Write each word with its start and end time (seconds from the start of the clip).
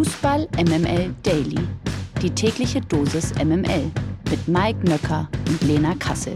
Fußball 0.00 0.48
MML 0.56 1.14
Daily. 1.22 1.60
Die 2.22 2.30
tägliche 2.30 2.80
Dosis 2.80 3.34
MML 3.34 3.90
mit 4.30 4.48
Mike 4.48 4.78
Nöcker 4.88 5.28
und 5.46 5.62
Lena 5.62 5.94
Kassel. 5.98 6.32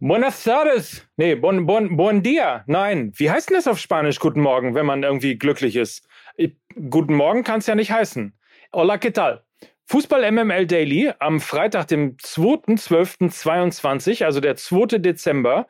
Buenas 0.00 0.44
tardes. 0.44 1.08
Nee, 1.16 1.34
bon, 1.34 1.64
bon, 1.64 1.96
bon 1.96 2.22
dia. 2.22 2.62
Nein, 2.66 3.14
wie 3.16 3.30
heißt 3.30 3.48
denn 3.48 3.56
das 3.56 3.66
auf 3.66 3.78
Spanisch 3.78 4.18
guten 4.18 4.42
Morgen, 4.42 4.74
wenn 4.74 4.84
man 4.84 5.02
irgendwie 5.02 5.38
glücklich 5.38 5.76
ist? 5.76 6.06
Guten 6.90 7.14
Morgen 7.14 7.42
kann 7.42 7.60
es 7.60 7.66
ja 7.66 7.74
nicht 7.74 7.90
heißen. 7.90 8.34
Hola, 8.74 8.96
¿qué 8.96 9.14
tal? 9.14 9.42
Fußball 9.86 10.30
MML 10.32 10.66
Daily 10.66 11.12
am 11.18 11.40
Freitag, 11.40 11.88
dem 11.88 12.16
2.12.22, 12.16 14.24
also 14.24 14.40
der 14.40 14.56
2. 14.56 14.98
Dezember. 14.98 15.66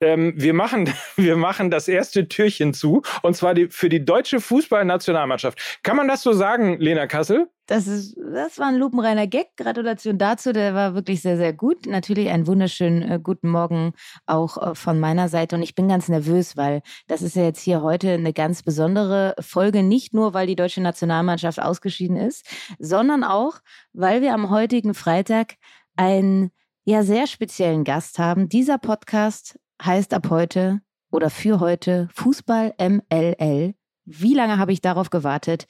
Ähm, 0.00 0.32
wir, 0.36 0.54
machen, 0.54 0.92
wir 1.16 1.36
machen 1.36 1.70
das 1.70 1.88
erste 1.88 2.28
Türchen 2.28 2.74
zu, 2.74 3.02
und 3.22 3.34
zwar 3.34 3.54
die, 3.54 3.68
für 3.68 3.88
die 3.88 4.04
deutsche 4.04 4.40
Fußballnationalmannschaft. 4.40 5.80
Kann 5.82 5.96
man 5.96 6.08
das 6.08 6.22
so 6.22 6.32
sagen, 6.32 6.78
Lena 6.78 7.06
Kassel? 7.06 7.48
Das, 7.68 7.86
ist, 7.86 8.16
das 8.16 8.58
war 8.58 8.68
ein 8.68 8.76
lupenreiner 8.76 9.26
Gag. 9.26 9.54
Gratulation 9.58 10.16
dazu. 10.16 10.54
Der 10.54 10.74
war 10.74 10.94
wirklich 10.94 11.20
sehr, 11.20 11.36
sehr 11.36 11.52
gut. 11.52 11.86
Natürlich 11.86 12.30
einen 12.30 12.46
wunderschönen 12.46 13.02
äh, 13.02 13.20
guten 13.22 13.50
Morgen 13.50 13.92
auch 14.24 14.56
äh, 14.56 14.74
von 14.74 14.98
meiner 14.98 15.28
Seite. 15.28 15.54
Und 15.54 15.62
ich 15.62 15.74
bin 15.74 15.86
ganz 15.86 16.08
nervös, 16.08 16.56
weil 16.56 16.80
das 17.08 17.20
ist 17.20 17.36
ja 17.36 17.42
jetzt 17.42 17.60
hier 17.60 17.82
heute 17.82 18.12
eine 18.12 18.32
ganz 18.32 18.62
besondere 18.62 19.34
Folge. 19.38 19.82
Nicht 19.82 20.14
nur, 20.14 20.32
weil 20.32 20.46
die 20.46 20.56
deutsche 20.56 20.80
Nationalmannschaft 20.80 21.60
ausgeschieden 21.60 22.16
ist, 22.16 22.46
sondern 22.78 23.22
auch, 23.22 23.58
weil 23.92 24.22
wir 24.22 24.32
am 24.32 24.48
heutigen 24.48 24.94
Freitag 24.94 25.56
einen 25.94 26.50
ja 26.86 27.02
sehr 27.02 27.26
speziellen 27.26 27.84
Gast 27.84 28.18
haben. 28.18 28.48
Dieser 28.48 28.78
Podcast 28.78 29.58
heißt 29.84 30.14
ab 30.14 30.30
heute 30.30 30.80
oder 31.10 31.28
für 31.28 31.60
heute 31.60 32.08
Fußball 32.14 32.72
MLL. 32.80 33.74
Wie 34.06 34.32
lange 34.32 34.56
habe 34.56 34.72
ich 34.72 34.80
darauf 34.80 35.10
gewartet? 35.10 35.66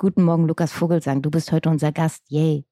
Guten 0.00 0.22
Morgen, 0.22 0.48
Lukas 0.48 0.72
Vogelsang. 0.72 1.20
Du 1.20 1.30
bist 1.30 1.52
heute 1.52 1.68
unser 1.68 1.92
Gast. 1.92 2.22
Yay. 2.28 2.64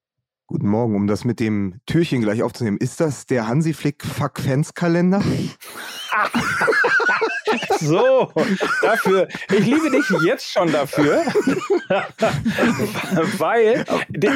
Guten 0.47 0.67
Morgen, 0.67 0.95
um 0.95 1.05
das 1.05 1.25
mit 1.25 1.39
dem 1.39 1.79
Türchen 1.85 2.21
gleich 2.21 2.41
aufzunehmen. 2.41 2.79
Ist 2.79 2.99
das 2.99 3.27
der 3.27 3.47
Hansi 3.47 3.73
Flick 3.73 4.03
Fuck 4.03 4.39
Fans 4.39 4.73
Kalender? 4.73 5.21
so, 7.79 8.31
dafür. 8.81 9.27
Ich 9.51 9.63
liebe 9.63 9.91
dich 9.91 10.09
jetzt 10.25 10.51
schon 10.51 10.71
dafür, 10.71 11.17
weil 13.37 13.85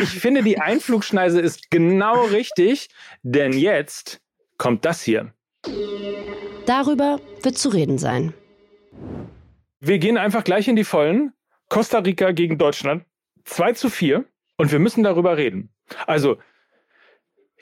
ich 0.04 0.10
finde, 0.10 0.44
die 0.44 0.60
Einflugschneise 0.60 1.42
ist 1.42 1.72
genau 1.72 2.26
richtig, 2.26 2.90
denn 3.24 3.54
jetzt 3.54 4.22
kommt 4.60 4.86
das 4.86 5.02
hier. 5.02 5.34
Darüber 6.68 7.20
wird 7.42 7.58
zu 7.58 7.70
reden 7.70 7.98
sein. 7.98 8.36
Wir 9.80 9.98
gehen 9.98 10.20
einfach 10.20 10.44
gleich 10.44 10.68
in 10.68 10.76
die 10.76 10.84
Vollen. 10.84 11.34
Costa 11.74 11.98
Rica 11.98 12.34
gegen 12.34 12.60
Deutschland 12.60 13.04
2 13.46 13.74
zu 13.74 13.90
4 13.90 14.26
und 14.58 14.72
wir 14.72 14.78
müssen 14.78 15.02
darüber 15.02 15.38
reden. 15.38 15.74
Also, 16.06 16.38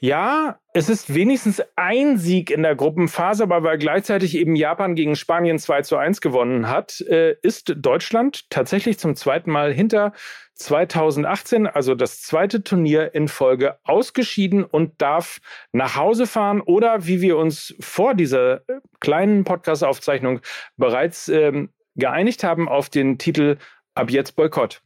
ja, 0.01 0.59
es 0.73 0.89
ist 0.89 1.13
wenigstens 1.13 1.63
ein 1.77 2.17
Sieg 2.17 2.51
in 2.51 2.63
der 2.63 2.75
Gruppenphase, 2.75 3.43
aber 3.43 3.63
weil 3.63 3.77
gleichzeitig 3.77 4.35
eben 4.35 4.57
Japan 4.57 4.95
gegen 4.95 5.15
Spanien 5.15 5.59
2 5.59 5.83
zu 5.83 5.95
1 5.95 6.19
gewonnen 6.19 6.67
hat, 6.67 6.99
äh, 7.07 7.37
ist 7.41 7.73
Deutschland 7.77 8.49
tatsächlich 8.49 8.99
zum 8.99 9.15
zweiten 9.15 9.49
Mal 9.49 9.71
hinter 9.71 10.11
2018, 10.55 11.65
also 11.65 11.95
das 11.95 12.21
zweite 12.21 12.65
Turnier 12.65 13.15
in 13.15 13.29
Folge, 13.29 13.77
ausgeschieden 13.85 14.65
und 14.65 15.01
darf 15.01 15.39
nach 15.71 15.95
Hause 15.95 16.27
fahren 16.27 16.59
oder 16.59 17.07
wie 17.07 17.21
wir 17.21 17.37
uns 17.37 17.75
vor 17.79 18.13
dieser 18.13 18.67
äh, 18.67 18.81
kleinen 18.99 19.45
Podcast-Aufzeichnung 19.45 20.41
bereits 20.75 21.29
ähm, 21.29 21.69
geeinigt 21.95 22.43
haben 22.43 22.67
auf 22.67 22.89
den 22.89 23.17
Titel 23.17 23.57
Ab 23.93 24.09
jetzt 24.09 24.35
Boykott. 24.35 24.81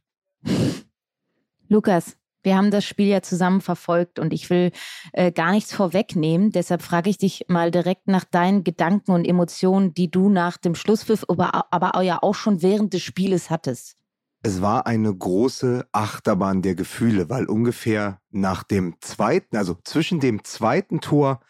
Lukas, 1.68 2.16
wir 2.42 2.56
haben 2.56 2.70
das 2.70 2.84
Spiel 2.84 3.06
ja 3.06 3.22
zusammen 3.22 3.60
verfolgt 3.60 4.18
und 4.18 4.32
ich 4.32 4.50
will 4.50 4.70
äh, 5.12 5.32
gar 5.32 5.50
nichts 5.50 5.72
vorwegnehmen. 5.72 6.52
Deshalb 6.52 6.82
frage 6.82 7.10
ich 7.10 7.18
dich 7.18 7.46
mal 7.48 7.70
direkt 7.70 8.06
nach 8.06 8.24
deinen 8.24 8.62
Gedanken 8.62 9.12
und 9.12 9.24
Emotionen, 9.24 9.94
die 9.94 10.10
du 10.10 10.28
nach 10.28 10.56
dem 10.56 10.74
Schlusspfiff, 10.74 11.24
aber, 11.28 11.72
aber 11.72 12.00
ja 12.02 12.22
auch 12.22 12.34
schon 12.34 12.62
während 12.62 12.94
des 12.94 13.02
Spieles 13.02 13.50
hattest. 13.50 13.96
Es 14.42 14.62
war 14.62 14.86
eine 14.86 15.12
große 15.12 15.88
Achterbahn 15.90 16.62
der 16.62 16.76
Gefühle, 16.76 17.28
weil 17.28 17.46
ungefähr 17.46 18.20
nach 18.30 18.62
dem 18.62 18.94
zweiten, 19.00 19.56
also 19.56 19.76
zwischen 19.82 20.20
dem 20.20 20.44
zweiten 20.44 21.00
Tor 21.00 21.40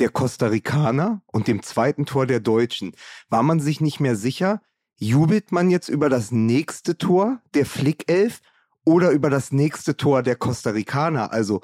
der 0.00 0.08
Costa 0.08 0.48
Ricaner 0.48 1.22
und 1.26 1.46
dem 1.46 1.62
zweiten 1.62 2.06
Tor 2.06 2.26
der 2.26 2.40
Deutschen, 2.40 2.92
war 3.28 3.44
man 3.44 3.60
sich 3.60 3.80
nicht 3.80 4.00
mehr 4.00 4.16
sicher, 4.16 4.62
jubelt 5.00 5.50
man 5.50 5.70
jetzt 5.70 5.88
über 5.88 6.08
das 6.08 6.30
nächste 6.30 6.96
Tor 6.96 7.40
der 7.54 7.66
Flickelf 7.66 8.40
oder 8.84 9.10
über 9.10 9.30
das 9.30 9.50
nächste 9.50 9.96
Tor 9.96 10.22
der 10.22 10.36
Costa 10.36 10.70
Ricaner. 10.70 11.32
Also 11.32 11.62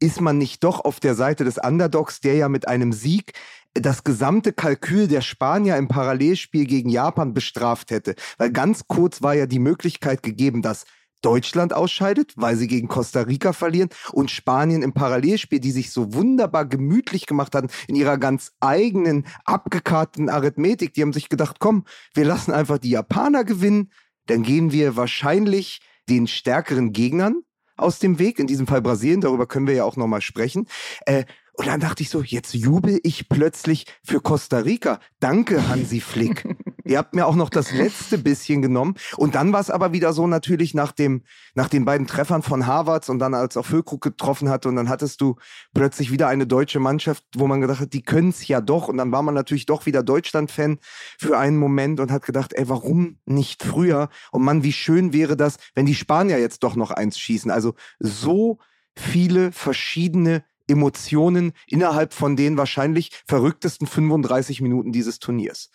ist 0.00 0.20
man 0.20 0.38
nicht 0.38 0.62
doch 0.62 0.84
auf 0.84 1.00
der 1.00 1.14
Seite 1.14 1.44
des 1.44 1.58
Underdogs, 1.58 2.20
der 2.20 2.34
ja 2.34 2.48
mit 2.48 2.68
einem 2.68 2.92
Sieg 2.92 3.32
das 3.72 4.04
gesamte 4.04 4.52
Kalkül 4.52 5.08
der 5.08 5.22
Spanier 5.22 5.76
im 5.76 5.88
Parallelspiel 5.88 6.66
gegen 6.66 6.90
Japan 6.90 7.32
bestraft 7.34 7.90
hätte. 7.90 8.14
Weil 8.38 8.52
ganz 8.52 8.86
kurz 8.86 9.22
war 9.22 9.34
ja 9.34 9.46
die 9.46 9.58
Möglichkeit 9.58 10.22
gegeben, 10.22 10.62
dass 10.62 10.84
Deutschland 11.24 11.72
ausscheidet, 11.72 12.32
weil 12.36 12.56
sie 12.56 12.66
gegen 12.66 12.88
Costa 12.88 13.22
Rica 13.22 13.52
verlieren 13.52 13.88
und 14.12 14.30
Spanien 14.30 14.82
im 14.82 14.92
Parallelspiel, 14.92 15.60
die 15.60 15.70
sich 15.70 15.90
so 15.90 16.12
wunderbar 16.12 16.66
gemütlich 16.66 17.26
gemacht 17.26 17.54
hatten 17.54 17.68
in 17.88 17.96
ihrer 17.96 18.18
ganz 18.18 18.52
eigenen 18.60 19.26
abgekarteten 19.44 20.28
Arithmetik, 20.28 20.92
die 20.92 21.02
haben 21.02 21.12
sich 21.12 21.28
gedacht, 21.28 21.56
komm, 21.60 21.84
wir 22.12 22.24
lassen 22.24 22.52
einfach 22.52 22.78
die 22.78 22.90
Japaner 22.90 23.44
gewinnen, 23.44 23.90
dann 24.26 24.42
gehen 24.42 24.72
wir 24.72 24.96
wahrscheinlich 24.96 25.80
den 26.08 26.26
stärkeren 26.26 26.92
Gegnern 26.92 27.42
aus 27.76 27.98
dem 27.98 28.18
Weg, 28.18 28.38
in 28.38 28.46
diesem 28.46 28.66
Fall 28.66 28.82
Brasilien, 28.82 29.20
darüber 29.20 29.46
können 29.46 29.66
wir 29.66 29.74
ja 29.74 29.84
auch 29.84 29.96
nochmal 29.96 30.20
sprechen. 30.20 30.66
Äh, 31.06 31.24
und 31.54 31.66
dann 31.66 31.80
dachte 31.80 32.02
ich 32.02 32.10
so, 32.10 32.22
jetzt 32.22 32.52
jubel 32.54 33.00
ich 33.02 33.28
plötzlich 33.28 33.86
für 34.02 34.20
Costa 34.20 34.58
Rica. 34.58 35.00
Danke, 35.20 35.68
Hansi 35.68 36.00
Flick. 36.00 36.44
Ihr 36.84 36.98
habt 36.98 37.14
mir 37.14 37.26
auch 37.26 37.34
noch 37.34 37.48
das 37.48 37.72
letzte 37.72 38.18
bisschen 38.18 38.60
genommen. 38.60 38.94
Und 39.16 39.34
dann 39.34 39.52
war 39.52 39.60
es 39.60 39.70
aber 39.70 39.92
wieder 39.92 40.12
so 40.12 40.26
natürlich 40.26 40.74
nach 40.74 40.92
dem, 40.92 41.22
nach 41.54 41.68
den 41.68 41.84
beiden 41.84 42.06
Treffern 42.06 42.42
von 42.42 42.66
Harvards 42.66 43.08
und 43.08 43.18
dann 43.18 43.34
als 43.34 43.56
auch 43.56 43.64
Füllkrug 43.64 44.02
getroffen 44.02 44.50
hatte 44.50 44.68
und 44.68 44.76
dann 44.76 44.88
hattest 44.88 45.20
du 45.20 45.36
plötzlich 45.72 46.12
wieder 46.12 46.28
eine 46.28 46.46
deutsche 46.46 46.80
Mannschaft, 46.80 47.24
wo 47.36 47.46
man 47.46 47.62
gedacht 47.62 47.80
hat, 47.80 47.92
die 47.94 48.02
können 48.02 48.28
es 48.28 48.46
ja 48.46 48.60
doch. 48.60 48.88
Und 48.88 48.98
dann 48.98 49.12
war 49.12 49.22
man 49.22 49.34
natürlich 49.34 49.64
doch 49.66 49.86
wieder 49.86 50.02
Deutschland-Fan 50.02 50.78
für 51.18 51.38
einen 51.38 51.56
Moment 51.56 52.00
und 52.00 52.10
hat 52.10 52.26
gedacht, 52.26 52.52
ey, 52.52 52.68
warum 52.68 53.18
nicht 53.24 53.62
früher? 53.62 54.10
Und 54.30 54.42
Mann, 54.42 54.62
wie 54.62 54.72
schön 54.72 55.12
wäre 55.14 55.36
das, 55.36 55.56
wenn 55.74 55.86
die 55.86 55.94
Spanier 55.94 56.38
jetzt 56.38 56.62
doch 56.62 56.76
noch 56.76 56.90
eins 56.90 57.18
schießen. 57.18 57.50
Also 57.50 57.74
so 57.98 58.58
viele 58.94 59.52
verschiedene 59.52 60.44
Emotionen 60.68 61.52
innerhalb 61.66 62.12
von 62.12 62.36
den 62.36 62.56
wahrscheinlich 62.56 63.10
verrücktesten 63.26 63.86
35 63.86 64.60
Minuten 64.60 64.92
dieses 64.92 65.18
Turniers. 65.18 65.70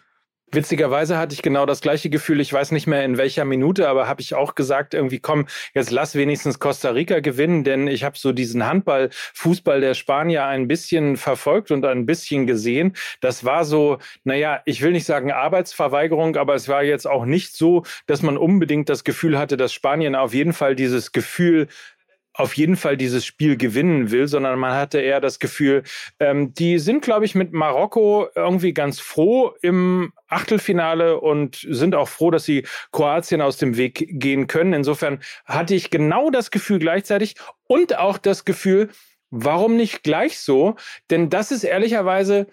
Witzigerweise 0.52 1.18
hatte 1.20 1.36
ich 1.36 1.44
genau 1.44 1.68
das 1.68 1.82
gleiche 1.82 2.10
Gefühl. 2.10 2.40
Ich 2.40 2.52
weiß 2.52 2.72
nicht 2.72 2.88
mehr 2.88 3.06
in 3.06 3.18
welcher 3.18 3.46
Minute, 3.46 3.88
aber 3.88 4.08
habe 4.08 4.22
ich 4.22 4.34
auch 4.34 4.56
gesagt, 4.56 4.96
irgendwie 4.96 5.20
komm, 5.20 5.48
jetzt 5.76 5.92
lass 5.92 6.16
wenigstens 6.16 6.58
Costa 6.58 6.90
Rica 6.90 7.20
gewinnen, 7.20 7.64
denn 7.64 7.88
ich 7.88 8.04
habe 8.04 8.18
so 8.18 8.32
diesen 8.32 8.66
Handball, 8.66 9.10
Fußball 9.36 9.80
der 9.80 9.94
Spanier 9.94 10.46
ein 10.46 10.68
bisschen 10.68 11.18
verfolgt 11.18 11.70
und 11.70 11.86
ein 11.86 12.08
bisschen 12.08 12.48
gesehen. 12.48 12.96
Das 13.22 13.46
war 13.46 13.64
so, 13.64 14.00
naja, 14.24 14.62
ich 14.66 14.82
will 14.82 14.92
nicht 14.92 15.06
sagen 15.06 15.32
Arbeitsverweigerung, 15.32 16.36
aber 16.36 16.56
es 16.56 16.68
war 16.68 16.82
jetzt 16.84 17.08
auch 17.08 17.26
nicht 17.26 17.56
so, 17.56 17.84
dass 18.08 18.24
man 18.24 18.36
unbedingt 18.36 18.90
das 18.90 19.04
Gefühl 19.04 19.38
hatte, 19.38 19.56
dass 19.56 19.72
Spanien 19.72 20.16
auf 20.16 20.34
jeden 20.34 20.54
Fall 20.54 20.76
dieses 20.76 21.12
Gefühl 21.12 21.68
auf 22.40 22.54
jeden 22.56 22.78
Fall 22.78 22.96
dieses 22.96 23.26
Spiel 23.26 23.58
gewinnen 23.58 24.12
will, 24.12 24.30
sondern 24.30 24.58
man 24.58 24.74
hatte 24.74 25.00
eher 25.00 25.20
das 25.20 25.40
Gefühl, 25.40 25.84
ähm, 26.20 26.54
die 26.54 26.80
sind, 26.80 27.04
glaube 27.04 27.26
ich, 27.26 27.36
mit 27.36 27.52
Marokko 27.52 28.28
irgendwie 28.34 28.74
ganz 28.74 29.02
froh 29.02 29.54
im 29.62 30.14
Achtelfinale 30.28 31.20
und 31.20 31.68
sind 31.70 31.96
auch 31.96 32.08
froh, 32.08 32.32
dass 32.32 32.46
sie 32.46 32.66
Kroatien 32.94 33.42
aus 33.42 33.58
dem 33.58 33.76
Weg 33.76 34.08
gehen 34.10 34.48
können. 34.48 34.72
Insofern 34.72 35.20
hatte 35.44 35.76
ich 35.76 35.90
genau 35.90 36.30
das 36.30 36.50
Gefühl 36.50 36.80
gleichzeitig 36.80 37.36
und 37.68 37.98
auch 37.98 38.18
das 38.18 38.46
Gefühl, 38.46 38.90
warum 39.32 39.76
nicht 39.76 40.04
gleich 40.04 40.40
so? 40.40 40.76
Denn 41.10 41.30
das 41.30 41.52
ist 41.52 41.66
ehrlicherweise, 41.66 42.48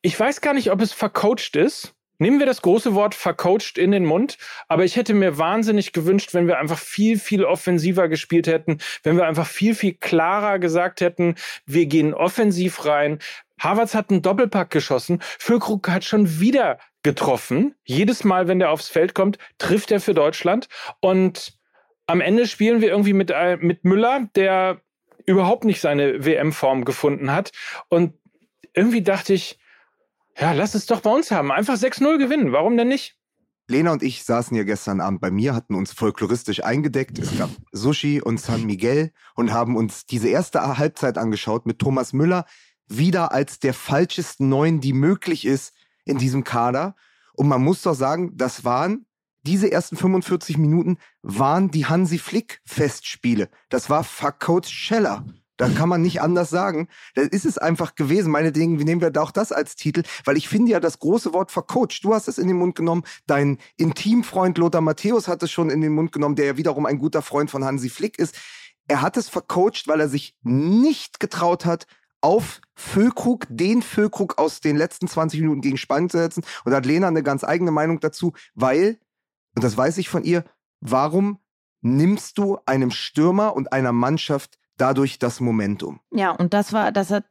ich 0.00 0.18
weiß 0.18 0.40
gar 0.40 0.54
nicht, 0.54 0.70
ob 0.70 0.80
es 0.80 0.94
vercoacht 0.94 1.54
ist 1.54 1.94
Nehmen 2.18 2.40
wir 2.40 2.46
das 2.46 2.62
große 2.62 2.94
Wort 2.94 3.14
vercoacht 3.14 3.78
in 3.78 3.92
den 3.92 4.04
Mund, 4.04 4.38
aber 4.66 4.84
ich 4.84 4.96
hätte 4.96 5.14
mir 5.14 5.38
wahnsinnig 5.38 5.92
gewünscht, 5.92 6.34
wenn 6.34 6.48
wir 6.48 6.58
einfach 6.58 6.78
viel, 6.78 7.18
viel 7.18 7.44
offensiver 7.44 8.08
gespielt 8.08 8.48
hätten, 8.48 8.78
wenn 9.04 9.16
wir 9.16 9.26
einfach 9.26 9.46
viel, 9.46 9.74
viel 9.74 9.94
klarer 9.94 10.58
gesagt 10.58 11.00
hätten, 11.00 11.36
wir 11.64 11.86
gehen 11.86 12.14
offensiv 12.14 12.84
rein. 12.84 13.20
Harvards 13.60 13.94
hat 13.94 14.10
einen 14.10 14.22
Doppelpack 14.22 14.70
geschossen, 14.70 15.20
Füllkrug 15.20 15.88
hat 15.88 16.04
schon 16.04 16.40
wieder 16.40 16.78
getroffen. 17.02 17.74
Jedes 17.84 18.24
Mal, 18.24 18.48
wenn 18.48 18.58
der 18.58 18.70
aufs 18.70 18.88
Feld 18.88 19.14
kommt, 19.14 19.38
trifft 19.58 19.90
er 19.92 20.00
für 20.00 20.14
Deutschland. 20.14 20.68
Und 21.00 21.54
am 22.06 22.20
Ende 22.20 22.46
spielen 22.46 22.80
wir 22.80 22.88
irgendwie 22.88 23.12
mit, 23.12 23.30
äh, 23.30 23.56
mit 23.56 23.84
Müller, 23.84 24.28
der 24.34 24.80
überhaupt 25.26 25.64
nicht 25.64 25.80
seine 25.80 26.24
WM-Form 26.24 26.84
gefunden 26.84 27.32
hat. 27.32 27.52
Und 27.88 28.14
irgendwie 28.72 29.02
dachte 29.02 29.34
ich, 29.34 29.58
ja, 30.40 30.52
lass 30.52 30.74
es 30.74 30.86
doch 30.86 31.00
bei 31.00 31.10
uns 31.10 31.30
haben. 31.30 31.52
Einfach 31.52 31.76
6-0 31.76 32.18
gewinnen. 32.18 32.52
Warum 32.52 32.76
denn 32.76 32.88
nicht? 32.88 33.16
Lena 33.70 33.92
und 33.92 34.02
ich 34.02 34.24
saßen 34.24 34.56
ja 34.56 34.64
gestern 34.64 35.02
Abend 35.02 35.20
bei 35.20 35.30
mir, 35.30 35.54
hatten 35.54 35.74
uns 35.74 35.92
folkloristisch 35.92 36.64
eingedeckt. 36.64 37.18
Es 37.18 37.36
gab 37.36 37.50
Sushi 37.72 38.22
und 38.22 38.40
San 38.40 38.64
Miguel 38.64 39.12
und 39.34 39.52
haben 39.52 39.76
uns 39.76 40.06
diese 40.06 40.28
erste 40.28 40.78
Halbzeit 40.78 41.18
angeschaut 41.18 41.66
mit 41.66 41.78
Thomas 41.78 42.14
Müller 42.14 42.46
wieder 42.86 43.32
als 43.32 43.58
der 43.58 43.74
falschesten 43.74 44.48
Neun, 44.48 44.80
die 44.80 44.94
möglich 44.94 45.44
ist 45.44 45.74
in 46.06 46.16
diesem 46.16 46.44
Kader. 46.44 46.96
Und 47.34 47.48
man 47.48 47.62
muss 47.62 47.82
doch 47.82 47.94
sagen, 47.94 48.32
das 48.36 48.64
waren 48.64 49.04
diese 49.42 49.70
ersten 49.70 49.96
45 49.96 50.58
Minuten 50.58 50.98
waren 51.22 51.70
die 51.70 51.86
Hansi 51.86 52.18
Flick 52.18 52.60
Festspiele. 52.64 53.48
Das 53.68 53.88
war 53.88 54.04
Fuck 54.04 54.40
Coach 54.40 54.68
Scheller. 54.68 55.24
Da 55.58 55.68
kann 55.68 55.88
man 55.88 56.00
nicht 56.00 56.22
anders 56.22 56.48
sagen. 56.50 56.88
Da 57.14 57.22
ist 57.22 57.44
es 57.44 57.58
einfach 57.58 57.96
gewesen. 57.96 58.30
Meine 58.30 58.52
Dinge, 58.52 58.78
wie 58.78 58.84
nehmen 58.84 59.00
wir 59.00 59.10
da 59.10 59.22
auch 59.22 59.32
das 59.32 59.52
als 59.52 59.76
Titel? 59.76 60.04
Weil 60.24 60.36
ich 60.36 60.48
finde 60.48 60.70
ja 60.72 60.80
das 60.80 61.00
große 61.00 61.34
Wort 61.34 61.50
vercoacht. 61.50 62.02
Du 62.02 62.14
hast 62.14 62.28
es 62.28 62.38
in 62.38 62.48
den 62.48 62.56
Mund 62.56 62.76
genommen. 62.76 63.02
Dein 63.26 63.58
Intimfreund 63.76 64.56
Lothar 64.56 64.80
Matthäus 64.80 65.28
hat 65.28 65.42
es 65.42 65.50
schon 65.50 65.68
in 65.68 65.80
den 65.80 65.92
Mund 65.92 66.12
genommen, 66.12 66.36
der 66.36 66.46
ja 66.46 66.56
wiederum 66.56 66.86
ein 66.86 66.98
guter 66.98 67.22
Freund 67.22 67.50
von 67.50 67.64
Hansi 67.64 67.90
Flick 67.90 68.18
ist. 68.18 68.36
Er 68.86 69.02
hat 69.02 69.16
es 69.16 69.28
vercoacht, 69.28 69.88
weil 69.88 70.00
er 70.00 70.08
sich 70.08 70.36
nicht 70.42 71.20
getraut 71.20 71.66
hat, 71.66 71.86
auf 72.20 72.60
Füllkrug, 72.74 73.46
den 73.48 73.82
Füllkrug 73.82 74.38
aus 74.38 74.60
den 74.60 74.76
letzten 74.76 75.08
20 75.08 75.40
Minuten 75.40 75.60
gegen 75.60 75.76
Spanien 75.76 76.10
zu 76.10 76.18
setzen. 76.18 76.44
Und 76.64 76.70
da 76.70 76.78
hat 76.78 76.86
Lena 76.86 77.08
eine 77.08 77.22
ganz 77.22 77.44
eigene 77.44 77.70
Meinung 77.70 78.00
dazu, 78.00 78.32
weil, 78.54 78.98
und 79.54 79.64
das 79.64 79.76
weiß 79.76 79.98
ich 79.98 80.08
von 80.08 80.24
ihr, 80.24 80.44
warum 80.80 81.38
nimmst 81.80 82.38
du 82.38 82.58
einem 82.66 82.90
Stürmer 82.90 83.54
und 83.54 83.72
einer 83.72 83.92
Mannschaft 83.92 84.58
dadurch 84.78 85.18
das 85.18 85.40
Momentum. 85.40 86.00
Ja, 86.12 86.30
und 86.30 86.54
das 86.54 86.72
war, 86.72 86.92
das 86.92 87.10
hat 87.10 87.24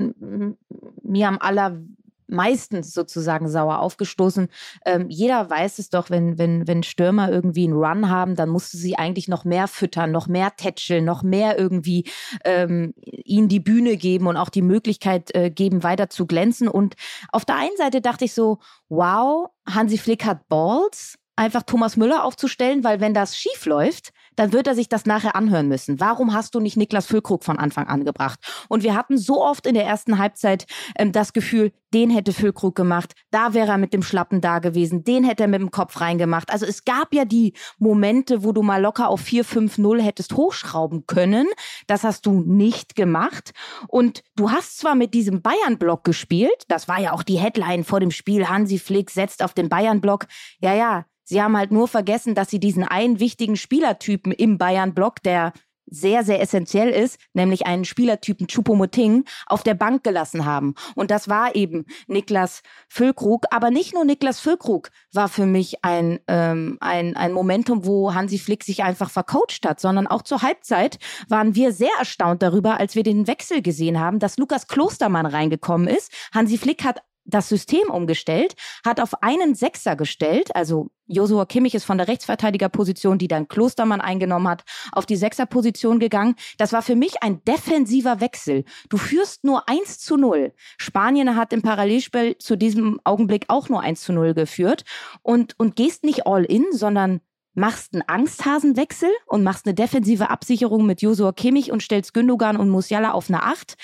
mir 1.03 1.27
am 1.27 1.39
allermeisten 1.39 2.83
sozusagen 2.83 3.49
sauer 3.49 3.79
aufgestoßen. 3.79 4.49
Ähm, 4.85 5.09
jeder 5.09 5.49
weiß 5.49 5.79
es 5.79 5.89
doch, 5.89 6.09
wenn, 6.09 6.37
wenn, 6.37 6.67
wenn 6.67 6.83
Stürmer 6.83 7.31
irgendwie 7.31 7.63
einen 7.63 7.73
Run 7.73 8.09
haben, 8.09 8.35
dann 8.35 8.49
musst 8.49 8.73
du 8.73 8.77
sie 8.77 8.97
eigentlich 8.97 9.27
noch 9.27 9.45
mehr 9.45 9.67
füttern, 9.67 10.11
noch 10.11 10.27
mehr 10.27 10.55
tätscheln, 10.55 11.05
noch 11.05 11.23
mehr 11.23 11.57
irgendwie 11.57 12.05
ähm, 12.43 12.93
ihnen 13.01 13.47
die 13.47 13.59
Bühne 13.59 13.97
geben 13.97 14.27
und 14.27 14.37
auch 14.37 14.49
die 14.49 14.61
Möglichkeit 14.61 15.33
äh, 15.33 15.49
geben, 15.49 15.83
weiter 15.83 16.09
zu 16.09 16.27
glänzen. 16.27 16.67
Und 16.67 16.95
auf 17.31 17.45
der 17.45 17.55
einen 17.55 17.77
Seite 17.77 18.01
dachte 18.01 18.25
ich 18.25 18.33
so, 18.33 18.59
wow, 18.89 19.49
Hansi 19.67 19.97
Flick 19.97 20.25
hat 20.25 20.47
Balls, 20.49 21.17
einfach 21.37 21.63
Thomas 21.63 21.95
Müller 21.95 22.23
aufzustellen, 22.23 22.83
weil 22.83 22.99
wenn 22.99 23.13
das 23.13 23.37
schief 23.37 23.65
läuft, 23.65 24.11
dann 24.37 24.53
wird 24.53 24.67
er 24.67 24.75
sich 24.75 24.87
das 24.87 25.05
nachher 25.05 25.35
anhören 25.35 25.67
müssen. 25.67 25.99
Warum 25.99 26.33
hast 26.33 26.55
du 26.55 26.61
nicht 26.61 26.77
Niklas 26.77 27.07
Füllkrug 27.07 27.43
von 27.43 27.59
Anfang 27.59 27.87
an 27.87 28.05
gebracht? 28.05 28.39
Und 28.69 28.83
wir 28.83 28.95
hatten 28.95 29.17
so 29.17 29.43
oft 29.43 29.67
in 29.67 29.73
der 29.73 29.85
ersten 29.85 30.17
Halbzeit 30.17 30.65
ähm, 30.97 31.11
das 31.11 31.33
Gefühl, 31.33 31.73
den 31.93 32.09
hätte 32.09 32.33
Füllkrug 32.33 32.75
gemacht, 32.75 33.13
da 33.31 33.53
wäre 33.53 33.71
er 33.71 33.77
mit 33.77 33.93
dem 33.93 34.03
Schlappen 34.03 34.41
da 34.41 34.59
gewesen, 34.59 35.03
den 35.03 35.23
hätte 35.23 35.43
er 35.43 35.49
mit 35.49 35.61
dem 35.61 35.71
Kopf 35.71 35.99
reingemacht. 36.01 36.51
Also 36.51 36.65
es 36.65 36.85
gab 36.85 37.13
ja 37.13 37.25
die 37.25 37.53
Momente, 37.79 38.43
wo 38.43 38.51
du 38.51 38.61
mal 38.61 38.81
locker 38.81 39.09
auf 39.09 39.21
4-5-0 39.21 40.01
hättest 40.01 40.35
hochschrauben 40.35 41.07
können. 41.07 41.47
Das 41.87 42.03
hast 42.03 42.25
du 42.25 42.41
nicht 42.41 42.95
gemacht. 42.95 43.51
Und 43.87 44.23
du 44.35 44.51
hast 44.51 44.77
zwar 44.79 44.95
mit 44.95 45.13
diesem 45.13 45.41
Bayern-Block 45.41 46.03
gespielt, 46.03 46.63
das 46.67 46.87
war 46.87 46.99
ja 46.99 47.13
auch 47.13 47.23
die 47.23 47.39
Headline 47.39 47.83
vor 47.83 47.99
dem 47.99 48.11
Spiel, 48.11 48.47
Hansi 48.47 48.79
Flick 48.79 49.09
setzt 49.09 49.43
auf 49.43 49.53
den 49.53 49.69
Bayern-Block. 49.69 50.27
Ja, 50.59 50.75
ja, 50.75 51.05
Sie 51.29 51.41
haben 51.41 51.57
halt 51.57 51.71
nur 51.71 51.89
vergessen, 51.89 52.35
dass 52.35 52.49
sie 52.49 52.59
diesen 52.59 52.85
einen 52.85 53.19
wichtigen 53.19 53.57
Spielertypen 53.57 54.31
im 54.31 54.57
Bayern-Block, 54.57 55.21
der 55.23 55.51
sehr, 55.89 56.23
sehr 56.23 56.41
essentiell 56.41 56.89
ist, 56.89 57.19
nämlich 57.33 57.65
einen 57.65 57.85
Spielertypen 57.85 58.47
Chupomoting, 58.47 59.25
auf 59.45 59.63
der 59.63 59.73
Bank 59.73 60.03
gelassen 60.03 60.45
haben. 60.45 60.75
Und 60.95 61.11
das 61.11 61.27
war 61.27 61.55
eben 61.55 61.85
Niklas 62.07 62.61
Füllkrug. 62.87 63.45
Aber 63.51 63.71
nicht 63.71 63.93
nur 63.93 64.05
Niklas 64.05 64.39
Füllkrug 64.39 64.89
war 65.13 65.27
für 65.27 65.45
mich 65.45 65.83
ein, 65.83 66.19
ähm, 66.27 66.77
ein, 66.81 67.15
ein 67.15 67.31
Momentum, 67.31 67.85
wo 67.85 68.13
Hansi 68.13 68.37
Flick 68.37 68.63
sich 68.63 68.83
einfach 68.83 69.09
vercoacht 69.09 69.65
hat, 69.65 69.79
sondern 69.79 70.07
auch 70.07 70.21
zur 70.21 70.41
Halbzeit 70.41 70.97
waren 71.29 71.55
wir 71.55 71.71
sehr 71.71 71.91
erstaunt 71.99 72.41
darüber, 72.41 72.79
als 72.79 72.95
wir 72.95 73.03
den 73.03 73.27
Wechsel 73.27 73.61
gesehen 73.61 73.99
haben, 73.99 74.19
dass 74.19 74.37
Lukas 74.37 74.67
Klostermann 74.67 75.25
reingekommen 75.25 75.87
ist. 75.87 76.11
Hansi 76.33 76.57
Flick 76.57 76.83
hat 76.83 77.01
das 77.27 77.49
System 77.49 77.89
umgestellt, 77.89 78.55
hat 78.83 78.99
auf 78.99 79.21
einen 79.21 79.53
Sechser 79.53 79.95
gestellt, 79.95 80.55
also 80.55 80.89
Josua 81.07 81.45
Kimmich 81.45 81.73
ist 81.73 81.85
von 81.85 81.97
der 81.97 82.07
Rechtsverteidigerposition, 82.07 83.17
die 83.17 83.27
dann 83.27 83.47
Klostermann 83.47 84.01
eingenommen 84.01 84.47
hat, 84.47 84.63
auf 84.91 85.05
die 85.05 85.15
Sechserposition 85.15 85.99
gegangen. 85.99 86.35
Das 86.57 86.73
war 86.73 86.81
für 86.81 86.95
mich 86.95 87.23
ein 87.23 87.43
defensiver 87.45 88.19
Wechsel. 88.19 88.65
Du 88.89 88.97
führst 88.97 89.43
nur 89.45 89.69
1 89.69 89.99
zu 89.99 90.17
0. 90.17 90.53
Spanien 90.77 91.35
hat 91.35 91.53
im 91.53 91.61
Parallelspiel 91.61 92.37
zu 92.39 92.57
diesem 92.57 92.99
Augenblick 93.05 93.45
auch 93.47 93.69
nur 93.69 93.81
1 93.81 94.01
zu 94.01 94.11
0 94.11 94.33
geführt 94.33 94.83
und, 95.21 95.57
und 95.57 95.75
gehst 95.75 96.03
nicht 96.03 96.27
all 96.27 96.43
in, 96.43 96.65
sondern 96.71 97.21
machst 97.53 97.93
einen 97.93 98.03
Angsthasenwechsel 98.05 99.09
und 99.25 99.43
machst 99.43 99.65
eine 99.65 99.73
defensive 99.73 100.29
Absicherung 100.29 100.85
mit 100.85 101.01
Josua 101.01 101.31
Kimmich 101.31 101.71
und 101.71 101.81
stellst 101.81 102.13
Gündogan 102.13 102.57
und 102.57 102.69
Musiala 102.69 103.11
auf 103.11 103.29
eine 103.29 103.43
Acht. 103.43 103.77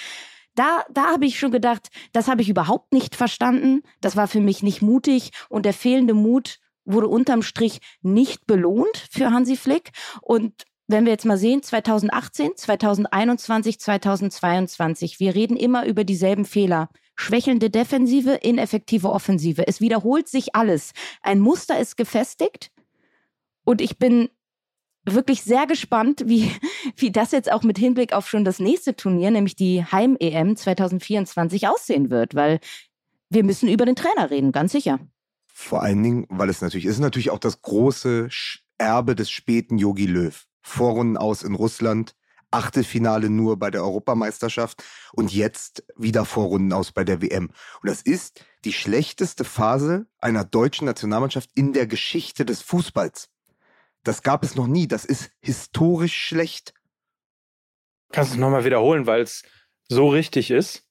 Da, 0.56 0.84
da 0.92 1.06
habe 1.14 1.26
ich 1.26 1.40
schon 1.40 1.52
gedacht, 1.52 1.90
das 2.12 2.28
habe 2.28 2.42
ich 2.42 2.50
überhaupt 2.50 2.94
nicht 2.94 3.16
verstanden. 3.16 3.82
Das 4.02 4.16
war 4.16 4.28
für 4.28 4.42
mich 4.42 4.64
nicht 4.64 4.82
mutig 4.82 5.32
und 5.50 5.66
der 5.66 5.74
fehlende 5.74 6.14
Mut 6.14 6.60
wurde 6.86 7.08
unterm 7.08 7.42
Strich 7.42 7.80
nicht 8.02 8.46
belohnt 8.46 9.08
für 9.10 9.32
Hansi 9.32 9.56
Flick. 9.56 9.92
Und 10.22 10.66
wenn 10.88 11.06
wir 11.06 11.12
jetzt 11.12 11.26
mal 11.26 11.38
sehen, 11.38 11.64
2018, 11.64 12.52
2021, 12.56 13.80
2022, 13.80 15.20
wir 15.20 15.34
reden 15.34 15.58
immer 15.58 15.86
über 15.86 16.04
dieselben 16.04 16.46
Fehler. 16.46 16.90
Schwächelnde 17.16 17.70
Defensive, 17.70 18.34
ineffektive 18.34 19.10
Offensive. 19.10 19.68
Es 19.68 19.82
wiederholt 19.82 20.28
sich 20.28 20.56
alles. 20.56 20.92
Ein 21.22 21.40
Muster 21.40 21.80
ist 21.80 21.96
gefestigt. 21.96 22.72
Und 23.64 23.82
ich 23.82 23.98
bin 23.98 24.30
wirklich 25.06 25.44
sehr 25.44 25.68
gespannt, 25.68 26.24
wie, 26.26 26.52
wie 26.96 27.12
das 27.12 27.32
jetzt 27.32 27.52
auch 27.52 27.64
mit 27.64 27.78
Hinblick 27.78 28.14
auf 28.14 28.28
schon 28.28 28.46
das 28.46 28.60
nächste 28.60 28.96
Turnier, 28.96 29.32
nämlich 29.32 29.56
die 29.56 29.84
Heim-EM 29.84 30.56
2024 30.56 31.68
aussehen 31.68 32.10
wird, 32.10 32.36
weil 32.36 32.60
wir 33.30 33.44
müssen 33.44 33.70
über 33.70 33.86
den 33.86 33.96
Trainer 33.96 34.30
reden, 34.30 34.52
ganz 34.52 34.72
sicher. 34.72 35.00
Vor 35.48 35.82
allen 35.82 36.04
Dingen, 36.04 36.26
weil 36.30 36.50
es 36.50 36.62
natürlich 36.62 36.86
ist 36.86 37.00
natürlich 37.00 37.32
auch 37.32 37.40
das 37.40 37.62
große 37.62 38.30
Erbe 38.78 39.16
des 39.16 39.30
späten 39.30 39.78
Yogi 39.78 40.06
Löw. 40.06 40.46
Vorrunden 40.62 41.18
aus 41.18 41.44
in 41.44 41.56
Russland, 41.56 42.16
Achtelfinale 42.52 43.30
nur 43.30 43.58
bei 43.58 43.72
der 43.72 43.84
Europameisterschaft 43.84 44.84
und 45.12 45.34
jetzt 45.34 45.84
wieder 45.98 46.24
Vorrunden 46.26 46.72
aus 46.72 46.92
bei 46.92 47.04
der 47.04 47.22
WM. 47.22 47.50
Und 47.82 47.90
das 47.90 48.02
ist 48.02 48.46
die 48.64 48.74
schlechteste 48.74 49.44
Phase 49.44 50.06
einer 50.20 50.46
deutschen 50.46 50.86
Nationalmannschaft 50.86 51.50
in 51.56 51.74
der 51.74 51.88
Geschichte 51.88 52.46
des 52.46 52.62
Fußballs. 52.62 53.30
Das 54.04 54.22
gab 54.22 54.44
es 54.44 54.56
noch 54.56 54.68
nie. 54.68 54.88
Das 54.88 55.06
ist 55.06 55.32
historisch 55.42 56.16
schlecht. 56.16 56.74
Kannst 58.14 58.32
du 58.32 58.36
es 58.36 58.40
nochmal 58.40 58.64
wiederholen, 58.64 59.08
weil 59.08 59.24
es 59.24 59.44
so 59.90 60.08
richtig 60.08 60.52
ist? 60.52 60.84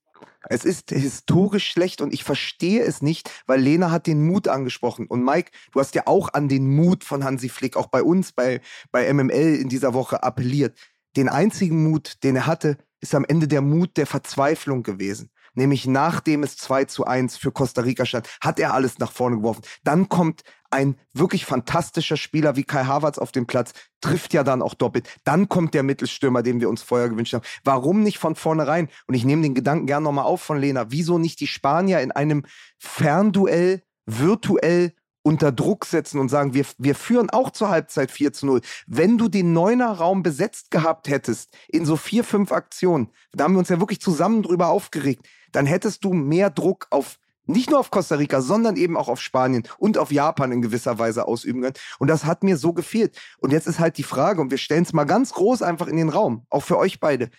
Es 0.49 0.65
ist 0.65 0.91
historisch 0.91 1.71
schlecht 1.71 2.01
und 2.01 2.13
ich 2.13 2.25
verstehe 2.25 2.83
es 2.83 3.01
nicht, 3.01 3.31
weil 3.47 3.61
Lena 3.61 3.93
hat 3.93 4.09
den 4.09 4.27
Mut 4.27 4.49
angesprochen. 4.49 5.07
Und 5.07 5.25
Mike, 5.25 5.53
du 5.73 5.79
hast 5.79 5.95
ja 5.95 6.03
auch 6.07 6.35
an 6.35 6.49
den 6.49 6.67
Mut 6.75 7.05
von 7.05 7.23
Hansi 7.23 7.49
Flick, 7.49 7.77
auch 7.77 7.87
bei 7.87 8.03
uns, 8.03 8.33
bei, 8.33 8.61
bei 8.91 9.13
MML 9.13 9.55
in 9.55 9.69
dieser 9.69 9.95
Woche 9.95 10.25
appelliert. 10.25 10.77
Den 11.17 11.29
einzigen 11.29 11.85
Mut, 11.85 12.25
den 12.25 12.35
er 12.35 12.47
hatte, 12.47 12.77
ist 13.01 13.15
am 13.15 13.25
Ende 13.25 13.47
der 13.47 13.61
Mut 13.61 13.97
der 13.97 14.07
Verzweiflung 14.07 14.83
gewesen 14.83 15.31
nämlich 15.55 15.87
nachdem 15.87 16.43
es 16.43 16.57
2 16.57 16.85
zu 16.87 17.05
1 17.07 17.37
für 17.37 17.53
Costa 17.53 17.83
Rica 17.83 18.07
stand, 18.07 18.29
hat 18.41 18.59
er 18.59 18.75
alles 18.75 18.99
nach 18.99 19.13
vorne 19.13 19.37
geworfen. 19.37 19.63
Dann 19.85 20.09
kommt 20.09 20.43
ein 20.71 20.97
wirklich 21.13 21.45
fantastischer 21.45 22.17
Spieler 22.17 22.57
wie 22.57 22.65
Kai 22.65 22.85
Havertz 22.85 23.19
auf 23.19 23.31
den 23.31 23.47
Platz, 23.47 23.73
trifft 24.01 24.33
ja 24.33 24.43
dann 24.43 24.63
auch 24.63 24.75
doppelt. 24.75 25.09
Dann 25.25 25.49
kommt 25.49 25.75
der 25.75 25.83
Mittelstürmer, 25.83 26.43
den 26.43 26.61
wir 26.61 26.69
uns 26.69 26.83
vorher 26.83 27.09
gewünscht 27.09 27.35
haben. 27.35 27.45
Warum 27.63 28.03
nicht 28.03 28.19
von 28.19 28.35
vornherein? 28.35 28.89
Und 29.07 29.15
ich 29.15 29.25
nehme 29.25 29.43
den 29.43 29.55
Gedanken 29.55 29.87
gern 29.87 30.03
nochmal 30.03 30.25
auf 30.25 30.43
von 30.43 30.59
Lena. 30.59 30.91
Wieso 30.91 31.19
nicht 31.19 31.41
die 31.41 31.47
Spanier 31.47 32.01
in 32.01 32.11
einem 32.11 32.45
Fernduell 32.79 33.83
virtuell 34.07 34.95
unter 35.23 35.53
Druck 35.53 35.85
setzen 35.85 36.19
und 36.19 36.29
sagen, 36.29 36.53
wir, 36.55 36.67
wir 36.79 36.95
führen 36.95 37.31
auch 37.31 37.51
zur 37.51 37.69
Halbzeit 37.69 38.11
4 38.11 38.33
zu 38.33 38.47
0. 38.47 38.61
Wenn 38.87 39.19
du 39.19 39.29
den 39.29 39.53
Neuner 39.53 39.93
Raum 39.93 40.23
besetzt 40.23 40.71
gehabt 40.71 41.09
hättest, 41.09 41.57
in 41.69 41.85
so 41.85 41.97
vier, 41.97 42.25
fünf 42.25 42.51
Aktionen, 42.51 43.09
da 43.33 43.45
haben 43.45 43.55
wir 43.55 43.61
uns 43.61 43.69
ja 43.69 43.79
wirklich 43.79 44.01
zusammen 44.01 44.43
drüber 44.43 44.69
aufgeregt, 44.69 45.29
dann 45.53 45.67
hättest 45.67 46.05
du 46.05 46.13
mehr 46.13 46.51
Druck 46.51 46.87
auf 46.91 47.19
nicht 47.47 47.71
nur 47.71 47.81
auf 47.81 47.91
Costa 47.91 48.15
Rica, 48.15 48.41
sondern 48.41 48.77
eben 48.77 48.97
auch 48.97 49.09
auf 49.09 49.21
Spanien 49.21 49.65
und 49.79 49.99
auf 49.99 50.13
Japan 50.13 50.53
in 50.53 50.63
gewisser 50.63 50.99
Weise 50.99 51.27
ausüben 51.27 51.63
können. 51.63 51.75
Und 51.99 52.09
das 52.09 52.25
hat 52.25 52.45
mir 52.45 52.57
so 52.57 52.73
gefehlt. 52.73 53.19
Und 53.39 53.53
jetzt 53.53 53.67
ist 53.67 53.81
halt 53.81 53.99
die 53.99 54.05
Frage, 54.05 54.41
und 54.41 54.51
wir 54.51 54.59
stellen 54.59 54.85
es 54.85 54.93
mal 54.93 55.05
ganz 55.05 55.33
groß 55.33 55.63
einfach 55.63 55.89
in 55.89 55.97
den 55.97 56.09
Raum, 56.09 56.47
auch 56.51 56.63
für 56.63 56.79
euch 56.79 57.01
beide. 57.01 57.31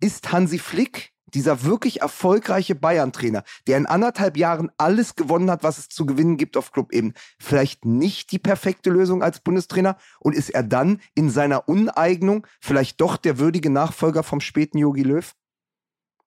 Ist 0.00 0.32
Hansi 0.32 0.58
Flick 0.58 1.12
dieser 1.34 1.62
wirklich 1.62 2.00
erfolgreiche 2.00 2.74
Bayern-Trainer, 2.74 3.44
der 3.66 3.76
in 3.76 3.86
anderthalb 3.86 4.36
Jahren 4.36 4.70
alles 4.78 5.14
gewonnen 5.14 5.50
hat, 5.50 5.62
was 5.62 5.78
es 5.78 5.88
zu 5.88 6.06
gewinnen 6.06 6.36
gibt 6.36 6.56
auf 6.56 6.72
Club-Ebene, 6.72 7.12
vielleicht 7.38 7.84
nicht 7.84 8.32
die 8.32 8.38
perfekte 8.38 8.90
Lösung 8.90 9.22
als 9.22 9.40
Bundestrainer? 9.40 9.96
Und 10.18 10.34
ist 10.34 10.50
er 10.50 10.62
dann 10.62 11.00
in 11.14 11.30
seiner 11.30 11.68
Uneignung 11.68 12.46
vielleicht 12.60 13.00
doch 13.00 13.16
der 13.16 13.38
würdige 13.38 13.70
Nachfolger 13.70 14.22
vom 14.22 14.40
späten 14.40 14.78
Yogi 14.78 15.02
Löw? 15.02 15.32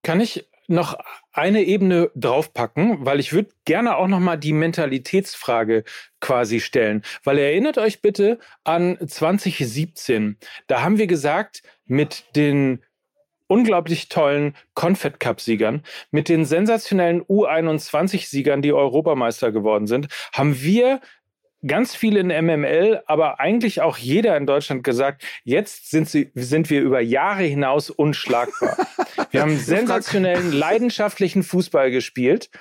Kann 0.04 0.22
ich 0.22 0.50
noch 0.74 0.98
eine 1.32 1.64
Ebene 1.64 2.12
draufpacken, 2.16 3.06
weil 3.06 3.20
ich 3.20 3.34
würde 3.34 3.50
gerne 3.66 3.96
auch 3.96 4.08
noch 4.08 4.20
mal 4.20 4.38
die 4.38 4.54
Mentalitätsfrage 4.54 5.84
quasi 6.20 6.60
stellen, 6.60 7.04
weil 7.24 7.38
erinnert 7.38 7.78
euch 7.78 8.02
bitte 8.02 8.40
an 8.64 8.98
2017. 9.06 10.38
Da 10.68 10.82
haben 10.82 10.98
wir 10.98 11.08
gesagt, 11.08 11.64
mit 11.86 12.26
den 12.36 12.84
unglaublich 13.48 14.10
tollen 14.10 14.56
Confed 14.74 15.20
Cup 15.20 15.40
Siegern, 15.40 15.84
mit 16.12 16.30
den 16.30 16.46
sensationellen 16.46 17.22
U21 17.24 18.28
Siegern, 18.28 18.62
die 18.62 18.74
Europameister 18.74 19.52
geworden 19.52 19.88
sind, 19.88 20.08
haben 20.34 20.62
wir 20.62 21.02
ganz 21.66 21.96
viele 21.96 22.20
in 22.20 22.28
MML, 22.28 23.04
aber 23.06 23.40
eigentlich 23.40 23.82
auch 23.82 23.98
jeder 23.98 24.38
in 24.38 24.46
Deutschland 24.46 24.84
gesagt, 24.84 25.24
jetzt 25.44 25.90
sind, 25.90 26.10
sie, 26.10 26.32
sind 26.36 26.70
wir 26.70 26.82
über 26.82 27.02
Jahre 27.02 27.44
hinaus 27.44 27.90
unschlagbar. 27.90 28.78
Wir 29.32 29.42
haben 29.42 29.58
sensationellen, 29.58 30.52
leidenschaftlichen 30.52 31.42
Fußball 31.42 31.90
gespielt. 31.90 32.52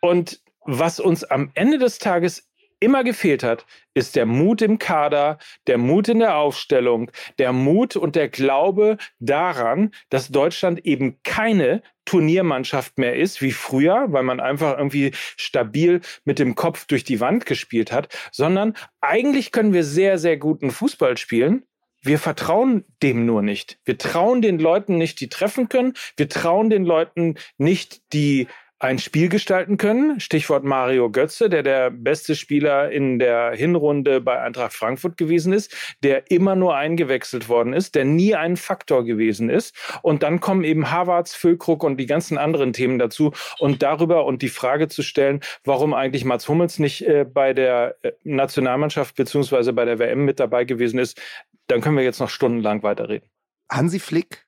Und 0.00 0.40
was 0.64 1.00
uns 1.00 1.24
am 1.24 1.50
Ende 1.54 1.78
des 1.78 1.98
Tages 1.98 2.48
immer 2.80 3.04
gefehlt 3.04 3.42
hat, 3.42 3.66
ist 3.94 4.16
der 4.16 4.26
Mut 4.26 4.62
im 4.62 4.78
Kader, 4.78 5.38
der 5.66 5.78
Mut 5.78 6.08
in 6.08 6.20
der 6.20 6.36
Aufstellung, 6.36 7.10
der 7.38 7.52
Mut 7.52 7.96
und 7.96 8.14
der 8.14 8.28
Glaube 8.28 8.98
daran, 9.18 9.92
dass 10.10 10.28
Deutschland 10.28 10.84
eben 10.84 11.18
keine 11.24 11.82
Turniermannschaft 12.08 12.96
mehr 12.96 13.16
ist 13.16 13.42
wie 13.42 13.52
früher, 13.52 14.06
weil 14.08 14.22
man 14.22 14.40
einfach 14.40 14.78
irgendwie 14.78 15.12
stabil 15.36 16.00
mit 16.24 16.38
dem 16.38 16.54
Kopf 16.54 16.86
durch 16.86 17.04
die 17.04 17.20
Wand 17.20 17.44
gespielt 17.44 17.92
hat, 17.92 18.08
sondern 18.32 18.74
eigentlich 19.02 19.52
können 19.52 19.74
wir 19.74 19.84
sehr, 19.84 20.16
sehr 20.16 20.38
guten 20.38 20.70
Fußball 20.70 21.18
spielen. 21.18 21.64
Wir 22.00 22.18
vertrauen 22.18 22.86
dem 23.02 23.26
nur 23.26 23.42
nicht. 23.42 23.78
Wir 23.84 23.98
trauen 23.98 24.40
den 24.40 24.58
Leuten 24.58 24.96
nicht, 24.96 25.20
die 25.20 25.28
treffen 25.28 25.68
können. 25.68 25.92
Wir 26.16 26.30
trauen 26.30 26.70
den 26.70 26.86
Leuten 26.86 27.34
nicht, 27.58 28.00
die 28.14 28.46
ein 28.80 28.98
Spiel 28.98 29.28
gestalten 29.28 29.76
können. 29.76 30.20
Stichwort 30.20 30.62
Mario 30.62 31.10
Götze, 31.10 31.48
der 31.48 31.62
der 31.62 31.90
beste 31.90 32.36
Spieler 32.36 32.90
in 32.90 33.18
der 33.18 33.52
Hinrunde 33.52 34.20
bei 34.20 34.40
Eintracht 34.40 34.72
Frankfurt 34.72 35.16
gewesen 35.16 35.52
ist, 35.52 35.74
der 36.04 36.30
immer 36.30 36.54
nur 36.54 36.76
eingewechselt 36.76 37.48
worden 37.48 37.72
ist, 37.72 37.96
der 37.96 38.04
nie 38.04 38.36
ein 38.36 38.56
Faktor 38.56 39.04
gewesen 39.04 39.50
ist. 39.50 39.74
Und 40.02 40.22
dann 40.22 40.40
kommen 40.40 40.62
eben 40.62 40.90
Havertz, 40.90 41.34
Füllkrug 41.34 41.82
und 41.82 41.96
die 41.96 42.06
ganzen 42.06 42.38
anderen 42.38 42.72
Themen 42.72 42.98
dazu. 42.98 43.32
Und 43.58 43.82
darüber 43.82 44.24
und 44.26 44.42
die 44.42 44.48
Frage 44.48 44.88
zu 44.88 45.02
stellen, 45.02 45.40
warum 45.64 45.92
eigentlich 45.92 46.24
Mats 46.24 46.48
Hummels 46.48 46.78
nicht 46.78 47.02
äh, 47.02 47.24
bei 47.24 47.54
der 47.54 47.96
äh, 48.02 48.12
Nationalmannschaft 48.22 49.16
beziehungsweise 49.16 49.72
bei 49.72 49.84
der 49.84 49.98
WM 49.98 50.24
mit 50.24 50.38
dabei 50.38 50.64
gewesen 50.64 51.00
ist, 51.00 51.20
dann 51.66 51.80
können 51.80 51.96
wir 51.96 52.04
jetzt 52.04 52.20
noch 52.20 52.30
stundenlang 52.30 52.82
weiterreden. 52.82 53.28
Hansi 53.70 53.98
Flick 53.98 54.46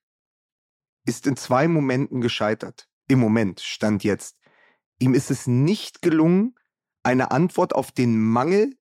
ist 1.07 1.27
in 1.27 1.37
zwei 1.37 1.67
Momenten 1.67 2.21
gescheitert 2.21 2.90
im 3.11 3.19
Moment, 3.19 3.61
stand 3.61 4.05
jetzt. 4.05 4.37
Ihm 4.99 5.15
ist 5.15 5.31
es 5.31 5.47
nicht 5.47 6.03
gelungen, 6.03 6.55
eine 7.03 7.31
Antwort 7.31 7.75
auf 7.75 7.93
den 7.93 8.21
Mangel 8.21 8.77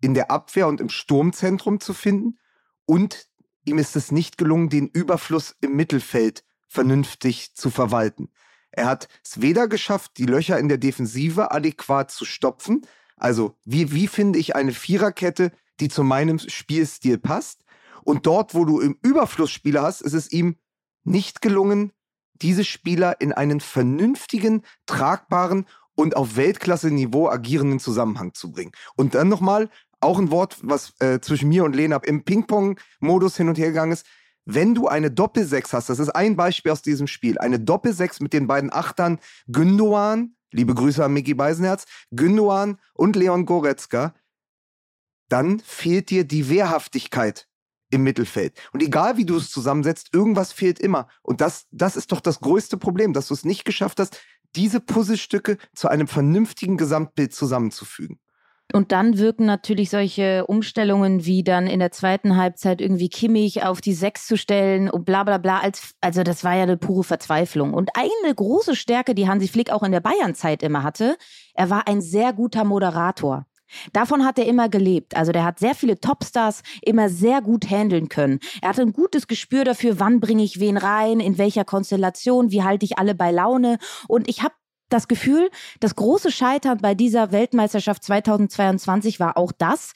in 0.00 0.14
der 0.14 0.30
Abwehr 0.30 0.68
und 0.68 0.80
im 0.80 0.88
Sturmzentrum 0.88 1.80
zu 1.80 1.94
finden 1.94 2.38
und 2.86 3.28
ihm 3.64 3.78
ist 3.78 3.96
es 3.96 4.12
nicht 4.12 4.38
gelungen, 4.38 4.68
den 4.68 4.88
Überfluss 4.88 5.56
im 5.60 5.74
Mittelfeld 5.74 6.44
vernünftig 6.68 7.54
zu 7.54 7.70
verwalten. 7.70 8.30
Er 8.70 8.86
hat 8.86 9.08
es 9.24 9.40
weder 9.40 9.68
geschafft, 9.68 10.12
die 10.16 10.26
Löcher 10.26 10.58
in 10.58 10.68
der 10.68 10.78
Defensive 10.78 11.50
adäquat 11.50 12.10
zu 12.10 12.24
stopfen, 12.24 12.86
also 13.16 13.56
wie, 13.64 13.92
wie 13.92 14.08
finde 14.08 14.38
ich 14.38 14.56
eine 14.56 14.72
Viererkette, 14.72 15.52
die 15.80 15.88
zu 15.88 16.02
meinem 16.02 16.38
Spielstil 16.38 17.18
passt, 17.18 17.64
und 18.04 18.26
dort, 18.26 18.54
wo 18.54 18.64
du 18.64 18.80
im 18.80 18.98
Überfluss 19.02 19.50
Spieler 19.50 19.82
hast, 19.82 20.00
ist 20.00 20.14
es 20.14 20.32
ihm 20.32 20.56
nicht 21.04 21.40
gelungen, 21.40 21.92
diese 22.42 22.64
Spieler 22.64 23.20
in 23.20 23.32
einen 23.32 23.60
vernünftigen, 23.60 24.62
tragbaren 24.86 25.66
und 25.94 26.16
auf 26.16 26.36
Weltklasse-Niveau 26.36 27.28
agierenden 27.28 27.80
Zusammenhang 27.80 28.34
zu 28.34 28.50
bringen. 28.50 28.72
Und 28.96 29.14
dann 29.14 29.28
nochmal, 29.28 29.68
auch 30.02 30.18
ein 30.18 30.30
Wort, 30.30 30.58
was 30.62 30.94
äh, 31.00 31.20
zwischen 31.20 31.48
mir 31.48 31.64
und 31.64 31.76
Lena 31.76 31.96
im 31.98 32.24
Ping-Pong-Modus 32.24 33.36
hin 33.36 33.48
und 33.48 33.58
her 33.58 33.68
gegangen 33.68 33.92
ist. 33.92 34.06
Wenn 34.44 34.74
du 34.74 34.88
eine 34.88 35.10
Doppelsechs 35.10 35.72
hast, 35.72 35.88
das 35.88 36.00
ist 36.00 36.10
ein 36.10 36.36
Beispiel 36.36 36.72
aus 36.72 36.82
diesem 36.82 37.06
Spiel, 37.06 37.38
eine 37.38 37.60
Doppelsechs 37.60 38.20
mit 38.20 38.32
den 38.32 38.48
beiden 38.48 38.72
Achtern 38.72 39.20
Gündoan, 39.46 40.34
liebe 40.50 40.74
Grüße 40.74 41.04
an 41.04 41.12
Mickey 41.12 41.34
Beisenherz, 41.34 41.84
Gündoan 42.10 42.78
und 42.94 43.14
Leon 43.14 43.46
Goretzka, 43.46 44.14
dann 45.28 45.60
fehlt 45.60 46.10
dir 46.10 46.24
die 46.24 46.48
Wehrhaftigkeit 46.48 47.46
im 47.92 48.02
Mittelfeld. 48.02 48.54
Und 48.72 48.82
egal 48.82 49.16
wie 49.16 49.24
du 49.24 49.36
es 49.36 49.50
zusammensetzt, 49.50 50.08
irgendwas 50.12 50.52
fehlt 50.52 50.80
immer. 50.80 51.08
Und 51.22 51.40
das, 51.40 51.66
das 51.70 51.96
ist 51.96 52.10
doch 52.10 52.20
das 52.20 52.40
größte 52.40 52.76
Problem, 52.76 53.12
dass 53.12 53.28
du 53.28 53.34
es 53.34 53.44
nicht 53.44 53.64
geschafft 53.64 54.00
hast, 54.00 54.20
diese 54.56 54.80
Puzzlestücke 54.80 55.58
zu 55.74 55.88
einem 55.88 56.08
vernünftigen 56.08 56.76
Gesamtbild 56.76 57.34
zusammenzufügen. 57.34 58.18
Und 58.72 58.90
dann 58.90 59.18
wirken 59.18 59.44
natürlich 59.44 59.90
solche 59.90 60.46
Umstellungen 60.46 61.26
wie 61.26 61.44
dann 61.44 61.66
in 61.66 61.78
der 61.78 61.90
zweiten 61.90 62.36
Halbzeit 62.36 62.80
irgendwie 62.80 63.10
Kimmich 63.10 63.64
auf 63.64 63.82
die 63.82 63.92
Sechs 63.92 64.26
zu 64.26 64.38
stellen 64.38 64.88
und 64.88 65.04
bla 65.04 65.24
bla 65.24 65.36
bla. 65.36 65.60
Als, 65.60 65.94
also 66.00 66.22
das 66.22 66.42
war 66.42 66.56
ja 66.56 66.62
eine 66.62 66.78
pure 66.78 67.04
Verzweiflung. 67.04 67.74
Und 67.74 67.90
eine 67.94 68.34
große 68.34 68.74
Stärke, 68.74 69.14
die 69.14 69.28
Hansi 69.28 69.48
Flick 69.48 69.70
auch 69.70 69.82
in 69.82 69.92
der 69.92 70.00
Bayern-Zeit 70.00 70.62
immer 70.62 70.82
hatte, 70.82 71.16
er 71.54 71.68
war 71.68 71.86
ein 71.86 72.00
sehr 72.00 72.32
guter 72.32 72.64
Moderator. 72.64 73.46
Davon 73.92 74.24
hat 74.24 74.38
er 74.38 74.46
immer 74.46 74.68
gelebt. 74.68 75.16
Also 75.16 75.32
der 75.32 75.44
hat 75.44 75.58
sehr 75.58 75.74
viele 75.74 76.00
Topstars 76.00 76.62
immer 76.82 77.08
sehr 77.08 77.42
gut 77.42 77.68
handeln 77.70 78.08
können. 78.08 78.40
Er 78.60 78.70
hatte 78.70 78.82
ein 78.82 78.92
gutes 78.92 79.26
Gespür 79.26 79.64
dafür, 79.64 79.98
wann 80.00 80.20
bringe 80.20 80.42
ich 80.42 80.60
wen 80.60 80.76
rein, 80.76 81.20
in 81.20 81.38
welcher 81.38 81.64
Konstellation, 81.64 82.50
wie 82.50 82.62
halte 82.62 82.84
ich 82.84 82.98
alle 82.98 83.14
bei 83.14 83.30
Laune. 83.30 83.78
Und 84.08 84.28
ich 84.28 84.42
habe 84.42 84.54
das 84.88 85.08
Gefühl, 85.08 85.50
das 85.80 85.96
große 85.96 86.30
Scheitern 86.30 86.78
bei 86.78 86.94
dieser 86.94 87.32
Weltmeisterschaft 87.32 88.04
2022 88.04 89.20
war 89.20 89.36
auch 89.36 89.52
das, 89.52 89.92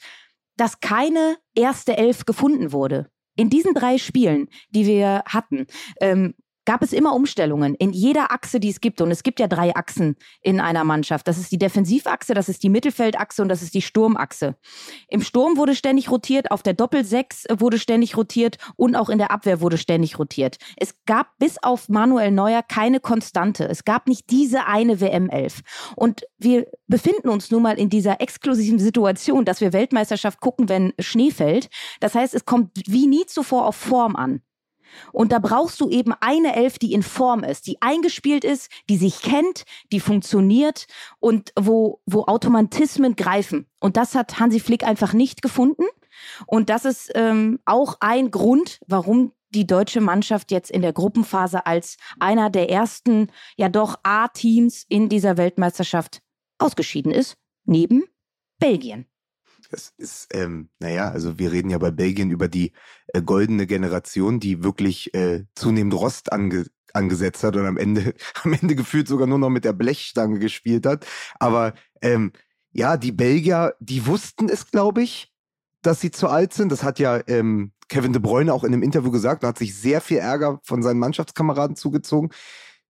dass 0.57 0.79
keine 0.79 1.37
erste 1.55 1.97
Elf 1.97 2.25
gefunden 2.25 2.71
wurde. 2.71 3.09
In 3.35 3.49
diesen 3.49 3.75
drei 3.75 3.99
Spielen, 3.99 4.47
die 4.71 4.87
wir 4.87 5.23
hatten, 5.27 5.67
ähm, 6.01 6.33
gab 6.67 6.83
es 6.83 6.91
immer 6.91 7.15
Umstellungen 7.15 7.75
in 7.75 7.93
jeder 7.93 8.33
Achse, 8.33 8.59
die 8.59 8.67
es 8.67 8.81
gibt. 8.81 8.99
Und 8.99 9.09
es 9.09 9.23
gibt 9.23 9.39
ja 9.39 9.47
drei 9.47 9.73
Achsen 9.73 10.17
in 10.41 10.59
einer 10.59 10.83
Mannschaft. 10.83 11.25
Das 11.25 11.37
ist 11.37 11.49
die 11.53 11.57
Defensivachse, 11.57 12.33
das 12.33 12.49
ist 12.49 12.61
die 12.61 12.67
Mittelfeldachse 12.67 13.41
und 13.41 13.47
das 13.47 13.61
ist 13.61 13.73
die 13.73 13.81
Sturmachse. 13.81 14.57
Im 15.07 15.21
Sturm 15.21 15.55
wurde 15.55 15.75
ständig 15.75 16.11
rotiert, 16.11 16.51
auf 16.51 16.63
der 16.63 16.73
Doppelsechs 16.73 17.45
wurde 17.57 17.79
ständig 17.79 18.17
rotiert 18.17 18.57
und 18.75 18.97
auch 18.97 19.07
in 19.07 19.17
der 19.17 19.31
Abwehr 19.31 19.61
wurde 19.61 19.77
ständig 19.77 20.19
rotiert. 20.19 20.57
Es 20.75 20.93
gab 21.05 21.37
bis 21.39 21.57
auf 21.63 21.87
Manuel 21.87 22.31
Neuer 22.31 22.63
keine 22.63 22.99
Konstante. 22.99 23.63
Es 23.63 23.85
gab 23.85 24.07
nicht 24.09 24.29
diese 24.29 24.65
eine 24.65 24.95
WM11. 24.97 25.61
Und 25.95 26.23
wir 26.37 26.67
befinden 26.87 27.29
uns 27.29 27.49
nun 27.49 27.63
mal 27.63 27.79
in 27.79 27.89
dieser 27.89 28.19
exklusiven 28.19 28.79
Situation, 28.79 29.45
dass 29.45 29.61
wir 29.61 29.71
Weltmeisterschaft 29.71 30.41
gucken, 30.41 30.67
wenn 30.67 30.91
Schnee 30.99 31.31
fällt. 31.31 31.69
Das 32.01 32.13
heißt, 32.13 32.33
es 32.33 32.43
kommt 32.43 32.71
wie 32.87 33.07
nie 33.07 33.25
zuvor 33.25 33.67
auf 33.67 33.77
Form 33.77 34.17
an. 34.17 34.41
Und 35.11 35.31
da 35.31 35.39
brauchst 35.39 35.79
du 35.81 35.89
eben 35.89 36.13
eine 36.19 36.55
Elf, 36.55 36.79
die 36.79 36.93
in 36.93 37.03
Form 37.03 37.43
ist, 37.43 37.67
die 37.67 37.81
eingespielt 37.81 38.43
ist, 38.43 38.69
die 38.89 38.97
sich 38.97 39.21
kennt, 39.21 39.63
die 39.91 39.99
funktioniert 39.99 40.87
und 41.19 41.51
wo, 41.59 42.01
wo 42.05 42.23
Automatismen 42.23 43.15
greifen. 43.15 43.67
Und 43.79 43.97
das 43.97 44.15
hat 44.15 44.39
Hansi 44.39 44.59
Flick 44.59 44.83
einfach 44.83 45.13
nicht 45.13 45.41
gefunden. 45.41 45.83
Und 46.45 46.69
das 46.69 46.85
ist 46.85 47.11
ähm, 47.15 47.59
auch 47.65 47.97
ein 47.99 48.31
Grund, 48.31 48.79
warum 48.87 49.33
die 49.49 49.67
deutsche 49.67 50.01
Mannschaft 50.01 50.51
jetzt 50.51 50.71
in 50.71 50.81
der 50.81 50.93
Gruppenphase 50.93 51.65
als 51.65 51.97
einer 52.19 52.49
der 52.49 52.69
ersten, 52.69 53.31
ja 53.55 53.69
doch 53.69 53.95
A-Teams 54.03 54.85
in 54.89 55.09
dieser 55.09 55.37
Weltmeisterschaft 55.37 56.21
ausgeschieden 56.57 57.11
ist, 57.11 57.37
neben 57.65 58.03
Belgien. 58.59 59.05
Das 59.69 59.93
ist, 59.97 60.27
ähm, 60.33 60.69
naja, 60.79 61.09
also 61.09 61.37
wir 61.39 61.51
reden 61.51 61.69
ja 61.69 61.77
bei 61.77 61.91
Belgien 61.91 62.31
über 62.31 62.47
die 62.47 62.71
äh, 63.07 63.21
goldene 63.21 63.67
Generation, 63.67 64.39
die 64.39 64.63
wirklich 64.63 65.13
äh, 65.13 65.45
zunehmend 65.55 65.93
Rost 65.93 66.31
ange 66.31 66.65
angesetzt 66.93 67.43
hat 67.43 67.55
und 67.55 67.65
am 67.65 67.77
Ende, 67.77 68.13
am 68.43 68.53
Ende 68.53 68.75
gefühlt 68.75 69.07
sogar 69.07 69.27
nur 69.27 69.37
noch 69.37 69.49
mit 69.49 69.65
der 69.65 69.73
Blechstange 69.73 70.39
gespielt 70.39 70.85
hat. 70.85 71.05
Aber 71.39 71.73
ähm, 72.01 72.31
ja, 72.71 72.97
die 72.97 73.11
Belgier, 73.11 73.75
die 73.79 74.05
wussten 74.07 74.49
es, 74.49 74.71
glaube 74.71 75.03
ich, 75.03 75.31
dass 75.81 76.01
sie 76.01 76.11
zu 76.11 76.27
alt 76.27 76.53
sind. 76.53 76.71
Das 76.71 76.83
hat 76.83 76.99
ja 76.99 77.21
ähm, 77.27 77.71
Kevin 77.87 78.13
de 78.13 78.21
Bruyne 78.21 78.53
auch 78.53 78.63
in 78.63 78.73
einem 78.73 78.83
Interview 78.83 79.11
gesagt 79.11 79.43
und 79.43 79.49
hat 79.49 79.57
sich 79.57 79.75
sehr 79.75 80.01
viel 80.01 80.17
Ärger 80.17 80.59
von 80.63 80.81
seinen 80.83 80.99
Mannschaftskameraden 80.99 81.75
zugezogen. 81.75 82.29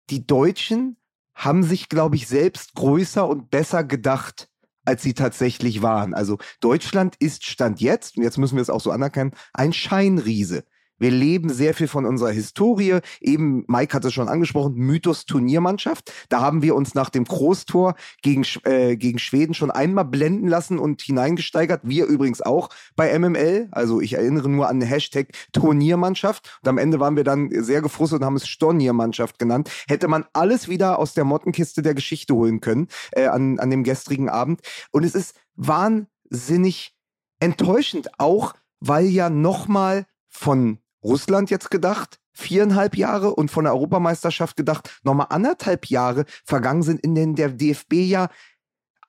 Die 0.09 0.25
Deutschen 0.25 0.97
haben 1.35 1.63
sich, 1.63 1.89
glaube 1.89 2.15
ich, 2.15 2.27
selbst 2.27 2.73
größer 2.73 3.27
und 3.27 3.49
besser 3.51 3.83
gedacht 3.83 4.49
als 4.87 5.03
sie 5.03 5.13
tatsächlich 5.13 5.81
waren. 5.81 6.13
Also 6.13 6.37
Deutschland 6.61 7.15
ist 7.19 7.45
Stand 7.45 7.81
jetzt, 7.81 8.17
und 8.17 8.23
jetzt 8.23 8.37
müssen 8.37 8.55
wir 8.55 8.61
es 8.61 8.69
auch 8.69 8.81
so 8.81 8.91
anerkennen, 8.91 9.33
ein 9.53 9.73
Scheinriese. 9.73 10.63
Wir 10.99 11.11
leben 11.11 11.49
sehr 11.49 11.73
viel 11.73 11.87
von 11.87 12.05
unserer 12.05 12.31
Historie. 12.31 12.99
Eben, 13.21 13.63
Mike 13.67 13.93
hat 13.93 14.05
es 14.05 14.13
schon 14.13 14.29
angesprochen, 14.29 14.73
Mythos 14.75 15.25
Turniermannschaft. 15.25 16.11
Da 16.29 16.41
haben 16.41 16.61
wir 16.61 16.75
uns 16.75 16.95
nach 16.95 17.09
dem 17.09 17.23
Großtor 17.23 17.95
gegen, 18.21 18.45
äh, 18.63 18.95
gegen 18.95 19.19
Schweden 19.19 19.53
schon 19.53 19.71
einmal 19.71 20.05
blenden 20.05 20.47
lassen 20.47 20.79
und 20.79 21.01
hineingesteigert. 21.01 21.81
Wir 21.83 22.05
übrigens 22.05 22.41
auch 22.41 22.69
bei 22.95 23.17
MML. 23.17 23.67
Also 23.71 24.01
ich 24.01 24.13
erinnere 24.13 24.49
nur 24.49 24.67
an 24.67 24.79
den 24.79 24.89
Hashtag 24.89 25.29
Turniermannschaft. 25.53 26.59
Und 26.63 26.69
am 26.69 26.77
Ende 26.77 26.99
waren 26.99 27.15
wir 27.15 27.23
dann 27.23 27.49
sehr 27.51 27.81
gefrustet 27.81 28.19
und 28.19 28.25
haben 28.25 28.35
es 28.35 28.47
Storniermannschaft 28.47 29.39
genannt. 29.39 29.69
Hätte 29.87 30.07
man 30.07 30.25
alles 30.33 30.67
wieder 30.67 30.99
aus 30.99 31.13
der 31.13 31.25
Mottenkiste 31.25 31.81
der 31.81 31.93
Geschichte 31.93 32.33
holen 32.33 32.59
können 32.59 32.87
äh, 33.11 33.27
an, 33.27 33.59
an 33.59 33.69
dem 33.69 33.83
gestrigen 33.83 34.29
Abend. 34.29 34.61
Und 34.91 35.03
es 35.03 35.15
ist 35.15 35.35
wahnsinnig 35.55 36.95
enttäuschend, 37.39 38.09
auch 38.19 38.53
weil 38.79 39.05
ja 39.05 39.29
nochmal 39.29 40.05
von 40.29 40.79
Russland 41.07 41.49
jetzt 41.49 41.71
gedacht, 41.71 42.19
viereinhalb 42.33 42.97
Jahre 42.97 43.33
und 43.33 43.49
von 43.49 43.63
der 43.63 43.73
Europameisterschaft 43.73 44.57
gedacht, 44.57 44.99
nochmal 45.03 45.27
anderthalb 45.29 45.87
Jahre 45.87 46.25
vergangen 46.43 46.83
sind, 46.83 46.99
in 46.99 47.15
denen 47.15 47.35
der 47.35 47.49
DFB 47.49 47.93
ja 47.93 48.29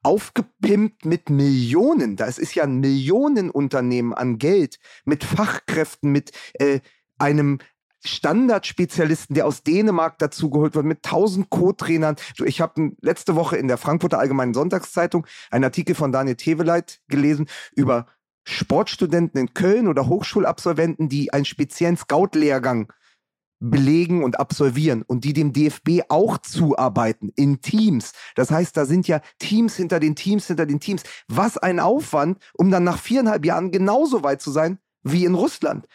aufgepimpt 0.03 1.05
mit 1.05 1.29
Millionen, 1.29 2.17
das 2.17 2.39
ist 2.39 2.55
ja 2.55 2.63
ein 2.63 2.79
Millionenunternehmen 2.79 4.15
an 4.15 4.39
Geld, 4.39 4.79
mit 5.05 5.25
Fachkräften, 5.25 6.13
mit 6.13 6.31
äh, 6.55 6.81
einem 7.19 7.59
Standardspezialisten, 8.05 9.35
der 9.35 9.47
aus 9.47 9.65
Dänemark 9.65 10.19
dazugeholt 10.19 10.77
wird, 10.77 10.87
mit 10.87 11.03
tausend 11.03 11.51
Co-Trainern. 11.51 12.15
Ich 12.45 12.61
habe 12.61 12.93
letzte 13.01 13.35
Woche 13.35 13.57
in 13.57 13.67
der 13.67 13.77
Frankfurter 13.77 14.21
Allgemeinen 14.21 14.55
Sonntagszeitung 14.55 15.27
einen 15.51 15.65
Artikel 15.65 15.97
von 15.97 16.13
Daniel 16.13 16.37
Teveleit 16.37 17.01
gelesen 17.09 17.49
über 17.75 18.07
Sportstudenten 18.49 19.39
in 19.41 19.53
Köln 19.53 19.89
oder 19.89 20.09
Hochschulabsolventen, 20.09 21.09
die 21.09 21.33
einen 21.33 21.45
speziellen 21.45 21.99
Scout-Lehrgang 21.99 22.91
belegen 23.61 24.25
und 24.25 24.39
absolvieren 24.39 25.03
und 25.03 25.25
die 25.25 25.33
dem 25.33 25.53
DFB 25.53 26.03
auch 26.09 26.39
zuarbeiten 26.39 27.31
in 27.37 27.61
Teams. 27.61 28.13
Das 28.37 28.51
heißt, 28.51 28.77
da 28.77 28.87
sind 28.87 29.07
ja 29.07 29.21
Teams 29.39 29.77
hinter 29.77 30.01
den 30.01 30.15
Teams 30.15 30.47
hinter 30.47 30.65
den 30.65 30.81
Teams. 30.81 31.03
Was 31.27 31.59
ein 31.59 31.79
Aufwand, 31.79 32.39
um 32.55 32.71
dann 32.71 32.85
nach 32.85 32.99
viereinhalb 32.99 33.45
Jahren 33.45 33.71
genauso 33.71 34.23
weit 34.23 34.41
zu 34.41 34.51
sein 34.51 34.79
wie 35.03 35.25
in 35.25 35.35
Russland. 35.35 35.87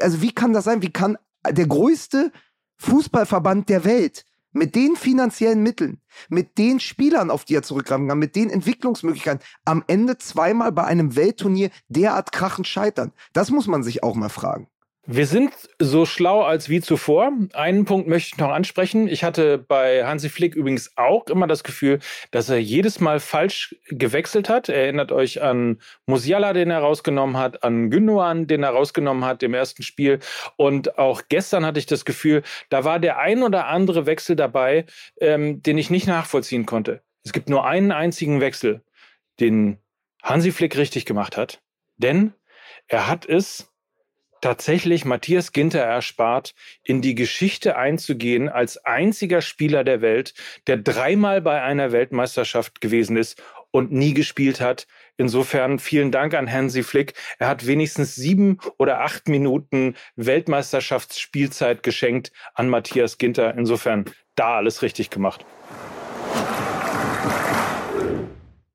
Also 0.00 0.20
wie 0.20 0.32
kann 0.32 0.52
das 0.52 0.64
sein? 0.64 0.82
Wie 0.82 0.92
kann 0.92 1.16
der 1.48 1.66
größte 1.66 2.32
Fußballverband 2.78 3.68
der 3.68 3.84
Welt 3.84 4.24
mit 4.52 4.74
den 4.74 4.96
finanziellen 4.96 5.62
Mitteln, 5.62 6.00
mit 6.28 6.58
den 6.58 6.80
Spielern, 6.80 7.30
auf 7.30 7.44
die 7.44 7.54
er 7.54 7.62
zurückgreifen 7.62 8.08
kann, 8.08 8.18
mit 8.18 8.36
den 8.36 8.50
Entwicklungsmöglichkeiten, 8.50 9.44
am 9.64 9.84
Ende 9.86 10.18
zweimal 10.18 10.72
bei 10.72 10.84
einem 10.84 11.16
Weltturnier 11.16 11.70
derart 11.88 12.32
krachend 12.32 12.66
scheitern? 12.66 13.12
Das 13.32 13.50
muss 13.50 13.66
man 13.66 13.82
sich 13.82 14.02
auch 14.02 14.14
mal 14.14 14.28
fragen. 14.28 14.68
Wir 15.04 15.26
sind 15.26 15.52
so 15.80 16.06
schlau 16.06 16.42
als 16.42 16.68
wie 16.68 16.80
zuvor. 16.80 17.32
Einen 17.54 17.84
Punkt 17.86 18.06
möchte 18.06 18.34
ich 18.34 18.38
noch 18.38 18.50
ansprechen. 18.50 19.08
Ich 19.08 19.24
hatte 19.24 19.58
bei 19.58 20.06
Hansi 20.06 20.28
Flick 20.28 20.54
übrigens 20.54 20.92
auch 20.96 21.26
immer 21.26 21.48
das 21.48 21.64
Gefühl, 21.64 21.98
dass 22.30 22.48
er 22.48 22.62
jedes 22.62 23.00
Mal 23.00 23.18
falsch 23.18 23.74
gewechselt 23.88 24.48
hat. 24.48 24.68
Erinnert 24.68 25.10
euch 25.10 25.42
an 25.42 25.80
Musiala, 26.06 26.52
den 26.52 26.70
er 26.70 26.78
rausgenommen 26.78 27.36
hat, 27.36 27.64
an 27.64 27.90
Gündogan, 27.90 28.46
den 28.46 28.62
er 28.62 28.70
rausgenommen 28.70 29.24
hat 29.24 29.42
im 29.42 29.54
ersten 29.54 29.82
Spiel. 29.82 30.20
Und 30.56 30.98
auch 30.98 31.22
gestern 31.28 31.66
hatte 31.66 31.80
ich 31.80 31.86
das 31.86 32.04
Gefühl, 32.04 32.44
da 32.70 32.84
war 32.84 33.00
der 33.00 33.18
ein 33.18 33.42
oder 33.42 33.66
andere 33.66 34.06
Wechsel 34.06 34.36
dabei, 34.36 34.86
ähm, 35.20 35.64
den 35.64 35.78
ich 35.78 35.90
nicht 35.90 36.06
nachvollziehen 36.06 36.64
konnte. 36.64 37.02
Es 37.24 37.32
gibt 37.32 37.48
nur 37.48 37.66
einen 37.66 37.90
einzigen 37.90 38.40
Wechsel, 38.40 38.82
den 39.40 39.78
Hansi 40.22 40.52
Flick 40.52 40.76
richtig 40.76 41.06
gemacht 41.06 41.36
hat. 41.36 41.60
Denn 41.96 42.34
er 42.86 43.08
hat 43.08 43.26
es 43.26 43.71
tatsächlich 44.42 45.06
Matthias 45.06 45.52
Ginter 45.52 45.80
erspart, 45.80 46.54
in 46.84 47.00
die 47.00 47.14
Geschichte 47.14 47.76
einzugehen 47.76 48.50
als 48.50 48.76
einziger 48.84 49.40
Spieler 49.40 49.84
der 49.84 50.02
Welt, 50.02 50.34
der 50.66 50.76
dreimal 50.76 51.40
bei 51.40 51.62
einer 51.62 51.92
Weltmeisterschaft 51.92 52.82
gewesen 52.82 53.16
ist 53.16 53.42
und 53.70 53.92
nie 53.92 54.12
gespielt 54.12 54.60
hat. 54.60 54.86
Insofern 55.16 55.78
vielen 55.78 56.10
Dank 56.10 56.34
an 56.34 56.50
Hansi 56.50 56.82
Flick. 56.82 57.14
Er 57.38 57.48
hat 57.48 57.66
wenigstens 57.66 58.16
sieben 58.16 58.58
oder 58.78 59.00
acht 59.00 59.28
Minuten 59.28 59.94
Weltmeisterschaftsspielzeit 60.16 61.82
geschenkt 61.82 62.32
an 62.54 62.68
Matthias 62.68 63.18
Ginter. 63.18 63.56
Insofern 63.56 64.04
da 64.34 64.56
alles 64.56 64.82
richtig 64.82 65.10
gemacht. 65.10 65.46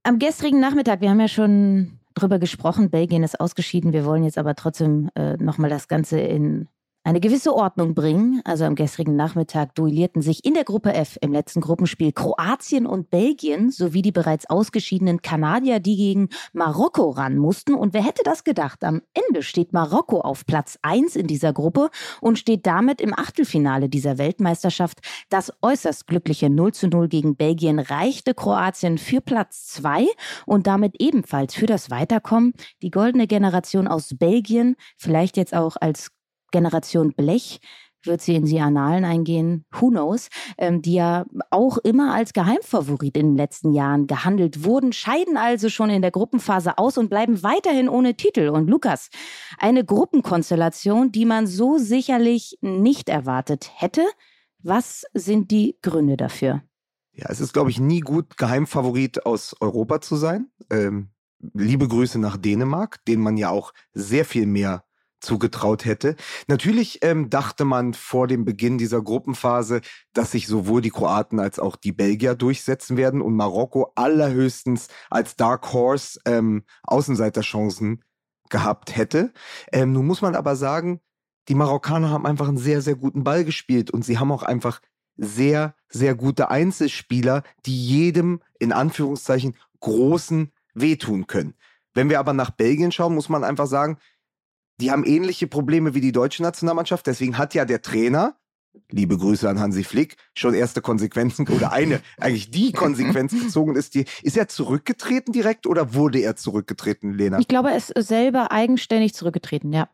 Am 0.04 0.20
gestrigen 0.20 0.62
Nachmittag, 0.62 1.02
wir 1.02 1.10
haben 1.10 1.20
ja 1.20 1.28
schon 1.28 2.00
drüber 2.18 2.40
gesprochen. 2.40 2.90
Belgien 2.90 3.24
ist 3.24 3.40
ausgeschieden. 3.40 3.94
Wir 3.94 4.06
wollen 4.06 4.24
jetzt 4.24 4.38
aber 4.38 4.56
trotzdem 4.56 5.10
äh, 5.16 5.38
nochmal 5.38 5.70
das 5.70 5.88
Ganze 5.88 6.20
in 6.20 6.68
eine 7.08 7.22
gewisse 7.22 7.54
Ordnung 7.54 7.96
bringen. 7.96 8.42
Also 8.44 8.66
am 8.66 8.76
gestrigen 8.76 9.16
Nachmittag 9.16 9.74
duellierten 9.76 10.22
sich 10.22 10.44
in 10.44 10.56
der 10.56 10.66
Gruppe 10.66 10.94
F 10.94 11.18
im 11.22 11.32
letzten 11.32 11.62
Gruppenspiel 11.62 12.12
Kroatien 12.12 12.86
und 12.86 13.10
Belgien 13.10 13.72
sowie 13.72 14.02
die 14.02 14.12
bereits 14.12 14.50
ausgeschiedenen 14.50 15.22
Kanadier, 15.22 15.80
die 15.80 15.96
gegen 15.96 16.28
Marokko 16.52 17.12
ran 17.12 17.38
mussten. 17.38 17.76
Und 17.76 17.94
wer 17.94 18.04
hätte 18.04 18.24
das 18.26 18.44
gedacht? 18.44 18.84
Am 18.84 19.02
Ende 19.14 19.42
steht 19.42 19.72
Marokko 19.72 20.20
auf 20.20 20.46
Platz 20.46 20.80
1 20.82 21.16
in 21.16 21.28
dieser 21.28 21.54
Gruppe 21.54 21.92
und 22.20 22.40
steht 22.40 22.68
damit 22.68 23.00
im 23.00 23.18
Achtelfinale 23.18 23.88
dieser 23.88 24.18
Weltmeisterschaft. 24.18 25.00
Das 25.30 25.54
äußerst 25.62 26.08
glückliche 26.08 26.50
0 26.50 26.74
zu 26.74 26.90
0 26.90 27.08
gegen 27.08 27.38
Belgien 27.38 27.80
reichte 27.80 28.34
Kroatien 28.34 28.98
für 28.98 29.22
Platz 29.22 29.68
2 29.68 30.08
und 30.46 30.68
damit 30.68 30.96
ebenfalls 31.00 31.56
für 31.56 31.68
das 31.68 31.90
Weiterkommen. 31.90 32.52
Die 32.82 32.92
goldene 32.92 33.28
Generation 33.28 33.88
aus 33.88 34.10
Belgien, 34.14 34.76
vielleicht 34.98 35.38
jetzt 35.38 35.54
auch 35.54 35.78
als 35.80 36.12
Generation 36.58 37.14
Blech 37.14 37.60
wird 38.04 38.22
sie 38.22 38.36
in 38.36 38.46
die 38.46 38.60
Annalen 38.60 39.06
eingehen, 39.06 39.66
who 39.72 39.90
knows, 39.90 40.30
ähm, 40.58 40.82
die 40.82 40.96
ja 40.96 41.26
auch 41.52 41.78
immer 41.78 42.16
als 42.16 42.34
Geheimfavorit 42.34 43.16
in 43.16 43.28
den 43.28 43.38
letzten 43.38 43.74
Jahren 43.74 44.08
gehandelt 44.08 44.64
wurden, 44.64 44.92
scheiden 44.94 45.38
also 45.38 45.70
schon 45.70 45.92
in 45.92 46.02
der 46.02 46.10
Gruppenphase 46.10 46.80
aus 46.80 46.98
und 46.98 47.10
bleiben 47.10 47.44
weiterhin 47.44 47.90
ohne 47.90 48.16
Titel. 48.16 48.50
Und 48.50 48.70
Lukas, 48.70 49.10
eine 49.60 49.86
Gruppenkonstellation, 49.86 51.12
die 51.12 51.26
man 51.26 51.46
so 51.46 51.78
sicherlich 51.78 52.58
nicht 52.62 53.10
erwartet 53.10 53.70
hätte. 53.76 54.06
Was 54.64 55.06
sind 55.14 55.52
die 55.52 55.78
Gründe 55.84 56.18
dafür? 56.18 56.64
Ja, 57.12 57.28
es 57.30 57.40
ist, 57.40 57.54
glaube 57.54 57.70
ich, 57.70 57.80
nie 57.80 58.00
gut, 58.00 58.38
Geheimfavorit 58.38 59.26
aus 59.26 59.56
Europa 59.60 60.02
zu 60.02 60.16
sein. 60.16 60.50
Ähm, 60.72 61.10
liebe 61.54 61.88
Grüße 61.88 62.20
nach 62.20 62.38
Dänemark, 62.38 63.04
denen 63.06 63.22
man 63.22 63.38
ja 63.38 63.50
auch 63.50 63.74
sehr 63.94 64.26
viel 64.26 64.46
mehr 64.46 64.87
zugetraut 65.28 65.84
hätte. 65.86 66.16
Natürlich 66.48 67.00
ähm, 67.04 67.30
dachte 67.30 67.66
man 67.66 67.94
vor 67.94 68.28
dem 68.28 68.46
Beginn 68.46 68.78
dieser 68.78 69.02
Gruppenphase, 69.02 69.82
dass 70.14 70.32
sich 70.32 70.48
sowohl 70.48 70.82
die 70.82 70.90
Kroaten 70.90 71.40
als 71.40 71.60
auch 71.60 71.76
die 71.76 71.92
Belgier 71.92 72.34
durchsetzen 72.34 72.96
werden 72.96 73.22
und 73.22 73.36
Marokko 73.36 73.92
allerhöchstens 73.96 74.88
als 75.10 75.36
Dark 75.36 75.74
Horse 75.74 76.20
ähm, 76.26 76.64
Außenseiterchancen 76.84 78.04
gehabt 78.50 78.96
hätte. 78.96 79.34
Ähm, 79.74 79.92
nun 79.92 80.08
muss 80.08 80.22
man 80.22 80.36
aber 80.36 80.56
sagen, 80.56 81.02
die 81.50 81.56
Marokkaner 81.56 82.10
haben 82.10 82.26
einfach 82.26 82.48
einen 82.48 82.58
sehr, 82.58 82.82
sehr 82.82 82.96
guten 82.96 83.24
Ball 83.26 83.44
gespielt 83.44 83.92
und 83.92 84.06
sie 84.06 84.18
haben 84.18 84.32
auch 84.32 84.44
einfach 84.44 84.82
sehr, 85.18 85.76
sehr 85.90 86.16
gute 86.16 86.50
Einzelspieler, 86.50 87.44
die 87.66 87.86
jedem 87.86 88.42
in 88.60 88.72
Anführungszeichen 88.72 89.56
großen 89.82 90.54
wehtun 90.74 91.28
können. 91.28 91.56
Wenn 91.94 92.10
wir 92.10 92.20
aber 92.20 92.34
nach 92.34 92.52
Belgien 92.52 92.92
schauen, 92.92 93.16
muss 93.16 93.28
man 93.28 93.44
einfach 93.44 93.68
sagen, 93.68 93.98
die 94.80 94.92
haben 94.92 95.04
ähnliche 95.06 95.48
Probleme 95.48 95.94
wie 95.94 96.02
die 96.02 96.12
deutsche 96.12 96.44
Nationalmannschaft. 96.44 97.08
Deswegen 97.08 97.38
hat 97.38 97.54
ja 97.54 97.66
der 97.66 97.82
Trainer, 97.82 98.38
liebe 98.90 99.18
Grüße 99.18 99.50
an 99.50 99.60
Hansi 99.60 99.84
Flick, 99.84 100.18
schon 100.34 100.54
erste 100.54 100.82
Konsequenzen 100.82 101.48
oder 101.56 101.72
eine, 101.72 102.02
eigentlich 102.18 102.52
die 102.52 102.72
Konsequenz 102.74 103.34
gezogen 103.34 103.76
ist. 103.76 103.96
Die, 103.96 104.06
ist 104.22 104.38
er 104.38 104.48
zurückgetreten 104.48 105.34
direkt 105.34 105.68
oder 105.68 105.94
wurde 105.94 106.20
er 106.20 106.36
zurückgetreten, 106.36 107.14
Lena? 107.14 107.40
Ich 107.40 107.48
glaube, 107.48 107.72
er 107.72 107.78
ist 107.78 107.94
selber 107.96 108.52
eigenständig 108.52 109.14
zurückgetreten, 109.14 109.74
ja. 109.74 109.90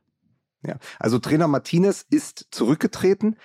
Ja, 0.65 0.77
also 0.97 1.19
Trainer 1.19 1.49
Martinez 1.49 2.05
ist 2.09 2.47
zurückgetreten, 2.51 3.35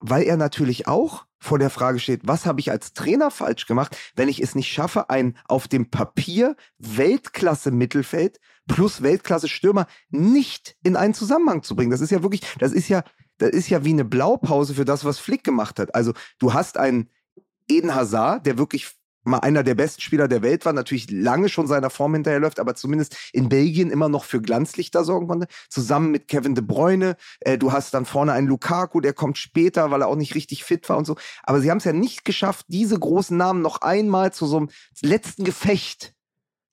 weil 0.00 0.24
er 0.24 0.36
natürlich 0.36 0.88
auch 0.88 1.24
vor 1.44 1.58
der 1.58 1.70
Frage 1.70 1.98
steht, 1.98 2.22
was 2.24 2.46
habe 2.46 2.60
ich 2.60 2.70
als 2.70 2.94
Trainer 2.94 3.30
falsch 3.30 3.66
gemacht, 3.66 3.96
wenn 4.16 4.28
ich 4.28 4.40
es 4.40 4.54
nicht 4.54 4.72
schaffe, 4.72 5.10
ein 5.10 5.36
auf 5.46 5.68
dem 5.68 5.90
Papier 5.90 6.56
Weltklasse 6.78 7.70
Mittelfeld 7.70 8.40
plus 8.66 9.02
Weltklasse 9.02 9.48
Stürmer 9.48 9.86
nicht 10.08 10.76
in 10.82 10.96
einen 10.96 11.12
Zusammenhang 11.12 11.62
zu 11.62 11.76
bringen. 11.76 11.90
Das 11.90 12.00
ist 12.00 12.10
ja 12.10 12.22
wirklich, 12.22 12.40
das 12.58 12.72
ist 12.72 12.88
ja, 12.88 13.04
das 13.36 13.50
ist 13.50 13.68
ja 13.68 13.84
wie 13.84 13.90
eine 13.90 14.06
Blaupause 14.06 14.74
für 14.74 14.86
das, 14.86 15.04
was 15.04 15.18
Flick 15.18 15.44
gemacht 15.44 15.78
hat. 15.78 15.94
Also 15.94 16.14
du 16.38 16.54
hast 16.54 16.78
einen 16.78 17.10
Eden 17.68 17.94
Hazard, 17.94 18.46
der 18.46 18.56
wirklich 18.56 18.90
mal 19.24 19.38
einer 19.38 19.62
der 19.62 19.74
besten 19.74 20.00
Spieler 20.00 20.28
der 20.28 20.42
Welt 20.42 20.64
war, 20.64 20.72
natürlich 20.72 21.10
lange 21.10 21.48
schon 21.48 21.66
seiner 21.66 21.90
Form 21.90 22.14
hinterherläuft, 22.14 22.60
aber 22.60 22.74
zumindest 22.74 23.16
in 23.32 23.48
Belgien 23.48 23.90
immer 23.90 24.08
noch 24.08 24.24
für 24.24 24.40
Glanzlichter 24.40 25.04
sorgen 25.04 25.26
konnte, 25.26 25.46
zusammen 25.68 26.10
mit 26.10 26.28
Kevin 26.28 26.54
de 26.54 26.64
Bruyne. 26.64 27.16
Äh, 27.40 27.58
du 27.58 27.72
hast 27.72 27.94
dann 27.94 28.04
vorne 28.04 28.32
einen 28.32 28.46
Lukaku, 28.46 29.00
der 29.00 29.12
kommt 29.12 29.38
später, 29.38 29.90
weil 29.90 30.02
er 30.02 30.08
auch 30.08 30.16
nicht 30.16 30.34
richtig 30.34 30.64
fit 30.64 30.88
war 30.88 30.98
und 30.98 31.06
so. 31.06 31.16
Aber 31.42 31.60
sie 31.60 31.70
haben 31.70 31.78
es 31.78 31.84
ja 31.84 31.92
nicht 31.92 32.24
geschafft, 32.24 32.66
diese 32.68 32.98
großen 32.98 33.36
Namen 33.36 33.62
noch 33.62 33.80
einmal 33.80 34.32
zu 34.32 34.46
so 34.46 34.58
einem 34.58 34.70
letzten 35.02 35.44
Gefecht 35.44 36.14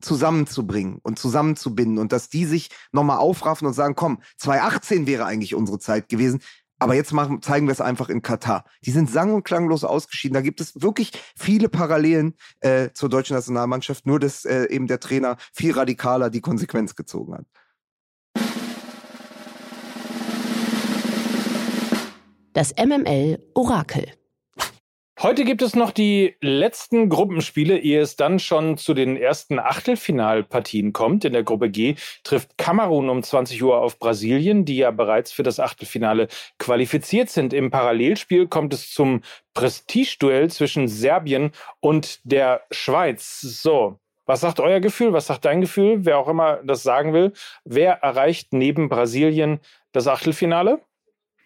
zusammenzubringen 0.01 0.99
und 1.03 1.19
zusammenzubinden 1.19 1.99
und 1.99 2.11
dass 2.11 2.29
die 2.29 2.45
sich 2.45 2.69
nochmal 2.91 3.17
aufraffen 3.17 3.67
und 3.67 3.73
sagen, 3.73 3.95
komm, 3.95 4.21
2018 4.37 5.07
wäre 5.07 5.25
eigentlich 5.25 5.55
unsere 5.55 5.79
Zeit 5.79 6.09
gewesen. 6.09 6.41
Aber 6.81 6.95
jetzt 6.95 7.13
machen, 7.13 7.43
zeigen 7.43 7.67
wir 7.67 7.73
es 7.73 7.79
einfach 7.79 8.09
in 8.09 8.23
Katar. 8.23 8.65
Die 8.83 8.89
sind 8.89 9.07
sang- 9.07 9.35
und 9.35 9.43
klanglos 9.43 9.83
ausgeschieden. 9.83 10.33
Da 10.33 10.41
gibt 10.41 10.59
es 10.59 10.81
wirklich 10.81 11.11
viele 11.37 11.69
Parallelen 11.69 12.33
äh, 12.59 12.89
zur 12.91 13.07
deutschen 13.07 13.35
Nationalmannschaft, 13.35 14.07
nur 14.07 14.19
dass 14.19 14.45
äh, 14.45 14.65
eben 14.65 14.87
der 14.87 14.99
Trainer 14.99 15.37
viel 15.53 15.73
radikaler 15.73 16.31
die 16.31 16.41
Konsequenz 16.41 16.95
gezogen 16.95 17.35
hat. 17.35 17.45
Das 22.53 22.73
MML 22.75 23.37
Orakel. 23.53 24.20
Heute 25.23 25.43
gibt 25.43 25.61
es 25.61 25.75
noch 25.75 25.91
die 25.91 26.35
letzten 26.41 27.07
Gruppenspiele, 27.07 27.77
ehe 27.77 28.01
es 28.01 28.15
dann 28.15 28.39
schon 28.39 28.77
zu 28.77 28.95
den 28.95 29.15
ersten 29.15 29.59
Achtelfinalpartien 29.59 30.93
kommt. 30.93 31.25
In 31.25 31.33
der 31.33 31.43
Gruppe 31.43 31.69
G 31.69 31.93
trifft 32.23 32.57
Kamerun 32.57 33.07
um 33.07 33.21
20 33.21 33.61
Uhr 33.61 33.77
auf 33.81 33.99
Brasilien, 33.99 34.65
die 34.65 34.77
ja 34.77 34.89
bereits 34.89 35.31
für 35.31 35.43
das 35.43 35.59
Achtelfinale 35.59 36.27
qualifiziert 36.57 37.29
sind. 37.29 37.53
Im 37.53 37.69
Parallelspiel 37.69 38.47
kommt 38.47 38.73
es 38.73 38.91
zum 38.91 39.21
Prestigeduell 39.53 40.49
zwischen 40.49 40.87
Serbien 40.87 41.51
und 41.81 42.19
der 42.23 42.63
Schweiz. 42.71 43.41
So, 43.41 43.99
was 44.25 44.41
sagt 44.41 44.59
euer 44.59 44.79
Gefühl? 44.79 45.13
Was 45.13 45.27
sagt 45.27 45.45
dein 45.45 45.61
Gefühl? 45.61 46.03
Wer 46.03 46.17
auch 46.17 46.29
immer 46.29 46.63
das 46.63 46.81
sagen 46.81 47.13
will. 47.13 47.33
Wer 47.63 47.93
erreicht 48.01 48.53
neben 48.53 48.89
Brasilien 48.89 49.59
das 49.91 50.07
Achtelfinale? 50.07 50.81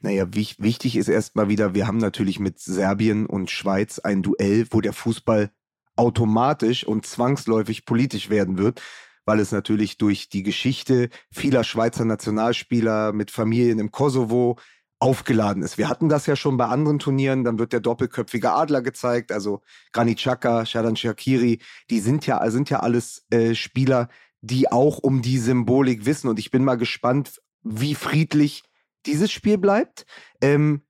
Naja, 0.06 0.28
wichtig 0.32 0.98
ist 0.98 1.08
erstmal 1.08 1.50
wieder, 1.50 1.74
wir 1.74 1.88
haben 1.88 1.98
natürlich 1.98 2.40
mit 2.40 2.60
Serbien 2.60 3.26
und 3.26 3.50
Schweiz 3.50 3.98
ein 3.98 4.22
Duell, 4.22 4.68
wo 4.70 4.80
der 4.80 4.94
Fußball 4.94 5.50
automatisch 5.96 6.86
und 6.86 7.08
zwangsläufig 7.08 7.86
politisch 7.86 8.30
werden 8.30 8.60
wird, 8.60 8.84
weil 9.26 9.40
es 9.40 9.52
natürlich 9.52 9.98
durch 9.98 10.30
die 10.30 10.44
Geschichte 10.44 11.10
vieler 11.32 11.64
Schweizer 11.64 12.06
Nationalspieler 12.06 13.14
mit 13.14 13.32
Familien 13.32 13.80
im 13.80 13.90
Kosovo 13.90 14.60
aufgeladen 15.00 15.64
ist. 15.64 15.80
Wir 15.80 15.90
hatten 15.90 16.08
das 16.08 16.28
ja 16.28 16.36
schon 16.36 16.56
bei 16.56 16.68
anderen 16.68 17.00
Turnieren, 17.00 17.44
dann 17.44 17.58
wird 17.58 17.74
der 17.74 17.80
doppelköpfige 17.80 18.52
Adler 18.52 18.84
gezeigt, 18.84 19.32
also 19.32 19.62
Granit 19.92 20.20
Xhaka, 20.20 20.68
Shadan 20.68 20.96
Shakiri, 20.96 21.62
die 21.90 22.00
sind 22.00 22.28
ja, 22.28 22.48
sind 22.52 22.70
ja 22.70 22.82
alles 22.82 23.26
äh, 23.32 23.56
Spieler, 23.56 24.10
die 24.42 24.72
auch 24.72 25.00
um 25.00 25.24
die 25.24 25.40
Symbolik 25.40 26.06
wissen 26.06 26.28
und 26.28 26.38
ich 26.38 26.52
bin 26.52 26.64
mal 26.64 26.78
gespannt, 26.78 27.42
wie 27.64 27.96
friedlich 27.96 28.62
dieses 29.06 29.32
Spiel 29.32 29.58
bleibt. 29.58 30.06
Ähm, 30.42 30.82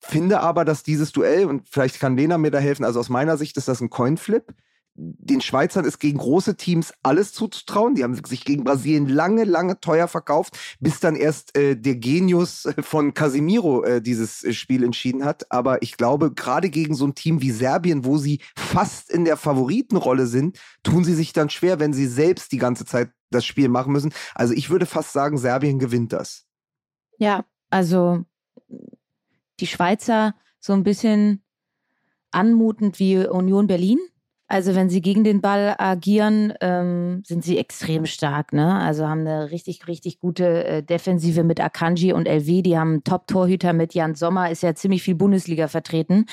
finde 0.00 0.40
aber, 0.40 0.64
dass 0.64 0.82
dieses 0.82 1.12
Duell, 1.12 1.46
und 1.46 1.68
vielleicht 1.68 2.00
kann 2.00 2.16
Lena 2.16 2.38
mir 2.38 2.50
da 2.50 2.58
helfen, 2.58 2.84
also 2.84 3.00
aus 3.00 3.08
meiner 3.08 3.36
Sicht 3.36 3.56
ist 3.56 3.68
das 3.68 3.80
ein 3.80 3.90
Coinflip. 3.90 4.54
Den 5.00 5.40
Schweizern 5.40 5.84
ist 5.84 6.00
gegen 6.00 6.18
große 6.18 6.56
Teams 6.56 6.92
alles 7.04 7.32
zuzutrauen. 7.32 7.94
Die 7.94 8.02
haben 8.02 8.20
sich 8.24 8.44
gegen 8.44 8.64
Brasilien 8.64 9.08
lange, 9.08 9.44
lange 9.44 9.78
teuer 9.78 10.08
verkauft, 10.08 10.58
bis 10.80 10.98
dann 10.98 11.14
erst 11.14 11.56
äh, 11.56 11.76
der 11.76 11.94
Genius 11.94 12.68
von 12.80 13.14
Casimiro 13.14 13.84
äh, 13.84 14.02
dieses 14.02 14.42
äh, 14.42 14.52
Spiel 14.52 14.82
entschieden 14.82 15.24
hat. 15.24 15.52
Aber 15.52 15.82
ich 15.82 15.96
glaube, 15.96 16.34
gerade 16.34 16.68
gegen 16.68 16.96
so 16.96 17.06
ein 17.06 17.14
Team 17.14 17.40
wie 17.40 17.52
Serbien, 17.52 18.04
wo 18.04 18.18
sie 18.18 18.40
fast 18.56 19.08
in 19.08 19.24
der 19.24 19.36
Favoritenrolle 19.36 20.26
sind, 20.26 20.58
tun 20.82 21.04
sie 21.04 21.14
sich 21.14 21.32
dann 21.32 21.48
schwer, 21.48 21.78
wenn 21.78 21.92
sie 21.92 22.08
selbst 22.08 22.50
die 22.50 22.58
ganze 22.58 22.84
Zeit 22.84 23.12
das 23.30 23.44
Spiel 23.44 23.68
machen 23.68 23.92
müssen. 23.92 24.12
Also 24.34 24.52
ich 24.52 24.68
würde 24.68 24.86
fast 24.86 25.12
sagen, 25.12 25.38
Serbien 25.38 25.78
gewinnt 25.78 26.12
das. 26.12 26.44
Ja, 27.18 27.44
also 27.70 28.24
die 29.60 29.66
Schweizer 29.66 30.34
so 30.60 30.72
ein 30.72 30.82
bisschen 30.82 31.42
anmutend 32.30 32.98
wie 32.98 33.26
Union 33.26 33.66
Berlin. 33.66 33.98
Also 34.50 34.74
wenn 34.74 34.88
sie 34.88 35.02
gegen 35.02 35.24
den 35.24 35.42
Ball 35.42 35.74
agieren, 35.76 36.54
ähm, 36.62 37.22
sind 37.26 37.44
sie 37.44 37.58
extrem 37.58 38.06
stark. 38.06 38.54
Ne? 38.54 38.80
Also 38.80 39.06
haben 39.06 39.20
eine 39.20 39.50
richtig, 39.50 39.86
richtig 39.86 40.20
gute 40.20 40.64
äh, 40.64 40.82
Defensive 40.82 41.44
mit 41.44 41.60
Akanji 41.60 42.14
und 42.14 42.26
LW. 42.26 42.62
Die 42.62 42.78
haben 42.78 42.92
einen 42.92 43.04
Top-Torhüter 43.04 43.74
mit 43.74 43.92
Jan 43.92 44.14
Sommer, 44.14 44.50
ist 44.50 44.62
ja 44.62 44.74
ziemlich 44.74 45.02
viel 45.02 45.16
Bundesliga 45.16 45.68
vertreten. 45.68 46.24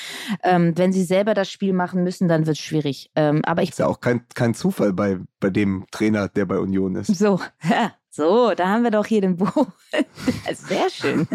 Ähm, 0.44 0.78
wenn 0.78 0.94
sie 0.94 1.04
selber 1.04 1.34
das 1.34 1.52
Spiel 1.52 1.74
machen 1.74 2.04
müssen, 2.04 2.30
dann 2.30 2.46
wird 2.46 2.56
es 2.56 2.64
schwierig. 2.64 3.12
Ähm, 3.16 3.42
aber 3.44 3.64
ich 3.64 3.72
ist 3.72 3.80
ja 3.80 3.88
auch 3.88 4.00
kein, 4.00 4.26
kein 4.34 4.54
Zufall 4.54 4.94
bei, 4.94 5.20
bei 5.42 5.50
dem 5.50 5.86
Trainer, 5.92 6.30
der 6.30 6.46
bei 6.46 6.58
Union 6.58 6.96
ist. 6.96 7.14
So, 7.14 7.42
ja, 7.70 7.92
so, 8.16 8.54
da 8.56 8.70
haben 8.70 8.84
wir 8.84 8.92
doch 8.92 9.06
hier 9.06 9.20
den 9.20 9.36
Buch. 9.36 9.68
Sehr 10.54 10.90
schön. 10.90 11.28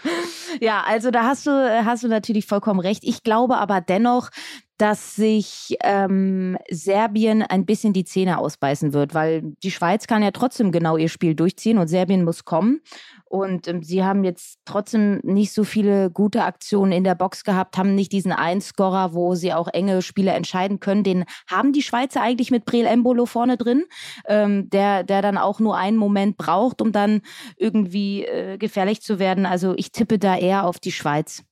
ja, 0.60 0.82
also 0.82 1.12
da 1.12 1.22
hast 1.22 1.46
du, 1.46 1.50
hast 1.84 2.02
du 2.02 2.08
natürlich 2.08 2.46
vollkommen 2.46 2.80
recht. 2.80 3.04
Ich 3.04 3.22
glaube 3.22 3.58
aber 3.58 3.80
dennoch, 3.80 4.30
dass 4.78 5.16
sich 5.16 5.76
ähm, 5.82 6.58
Serbien 6.70 7.42
ein 7.42 7.64
bisschen 7.64 7.92
die 7.92 8.04
Zähne 8.04 8.38
ausbeißen 8.38 8.92
wird, 8.92 9.14
weil 9.14 9.42
die 9.62 9.70
Schweiz 9.70 10.06
kann 10.06 10.22
ja 10.22 10.30
trotzdem 10.30 10.72
genau 10.72 10.96
ihr 10.96 11.08
Spiel 11.08 11.34
durchziehen 11.34 11.78
und 11.78 11.88
Serbien 11.88 12.24
muss 12.24 12.44
kommen. 12.44 12.80
Und 13.24 13.66
ähm, 13.68 13.82
sie 13.82 14.04
haben 14.04 14.22
jetzt 14.22 14.60
trotzdem 14.64 15.20
nicht 15.22 15.52
so 15.52 15.64
viele 15.64 16.10
gute 16.10 16.44
Aktionen 16.44 16.92
in 16.92 17.04
der 17.04 17.14
Box 17.14 17.42
gehabt, 17.42 17.76
haben 17.76 17.94
nicht 17.94 18.12
diesen 18.12 18.32
Einscorer, 18.32 19.14
wo 19.14 19.34
sie 19.34 19.52
auch 19.52 19.68
enge 19.68 20.02
Spiele 20.02 20.32
entscheiden 20.32 20.78
können. 20.78 21.02
Den 21.02 21.24
haben 21.50 21.72
die 21.72 21.82
Schweizer 21.82 22.22
eigentlich 22.22 22.50
mit 22.50 22.66
Breel 22.66 22.86
Embolo 22.86 23.26
vorne 23.26 23.56
drin, 23.56 23.84
ähm, 24.28 24.70
der, 24.70 25.02
der 25.02 25.22
dann 25.22 25.38
auch 25.38 25.58
nur 25.58 25.76
einen 25.76 25.96
Moment 25.96 26.36
braucht, 26.36 26.80
um 26.80 26.92
dann 26.92 27.22
irgendwie 27.56 28.24
äh, 28.24 28.58
gefährlich 28.58 29.00
zu 29.00 29.18
werden. 29.18 29.46
Also 29.46 29.74
ich 29.76 29.90
tippe 29.90 30.18
da 30.18 30.36
eher 30.36 30.66
auf 30.66 30.78
die 30.78 30.92
Schweiz. 30.92 31.42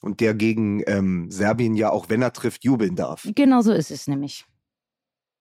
Und 0.00 0.20
der 0.20 0.34
gegen 0.34 0.82
ähm, 0.86 1.30
Serbien 1.30 1.74
ja 1.74 1.90
auch, 1.90 2.08
wenn 2.08 2.22
er 2.22 2.32
trifft, 2.32 2.64
jubeln 2.64 2.96
darf. 2.96 3.28
Genau 3.34 3.60
so 3.60 3.72
ist 3.72 3.90
es 3.90 4.06
nämlich. 4.06 4.46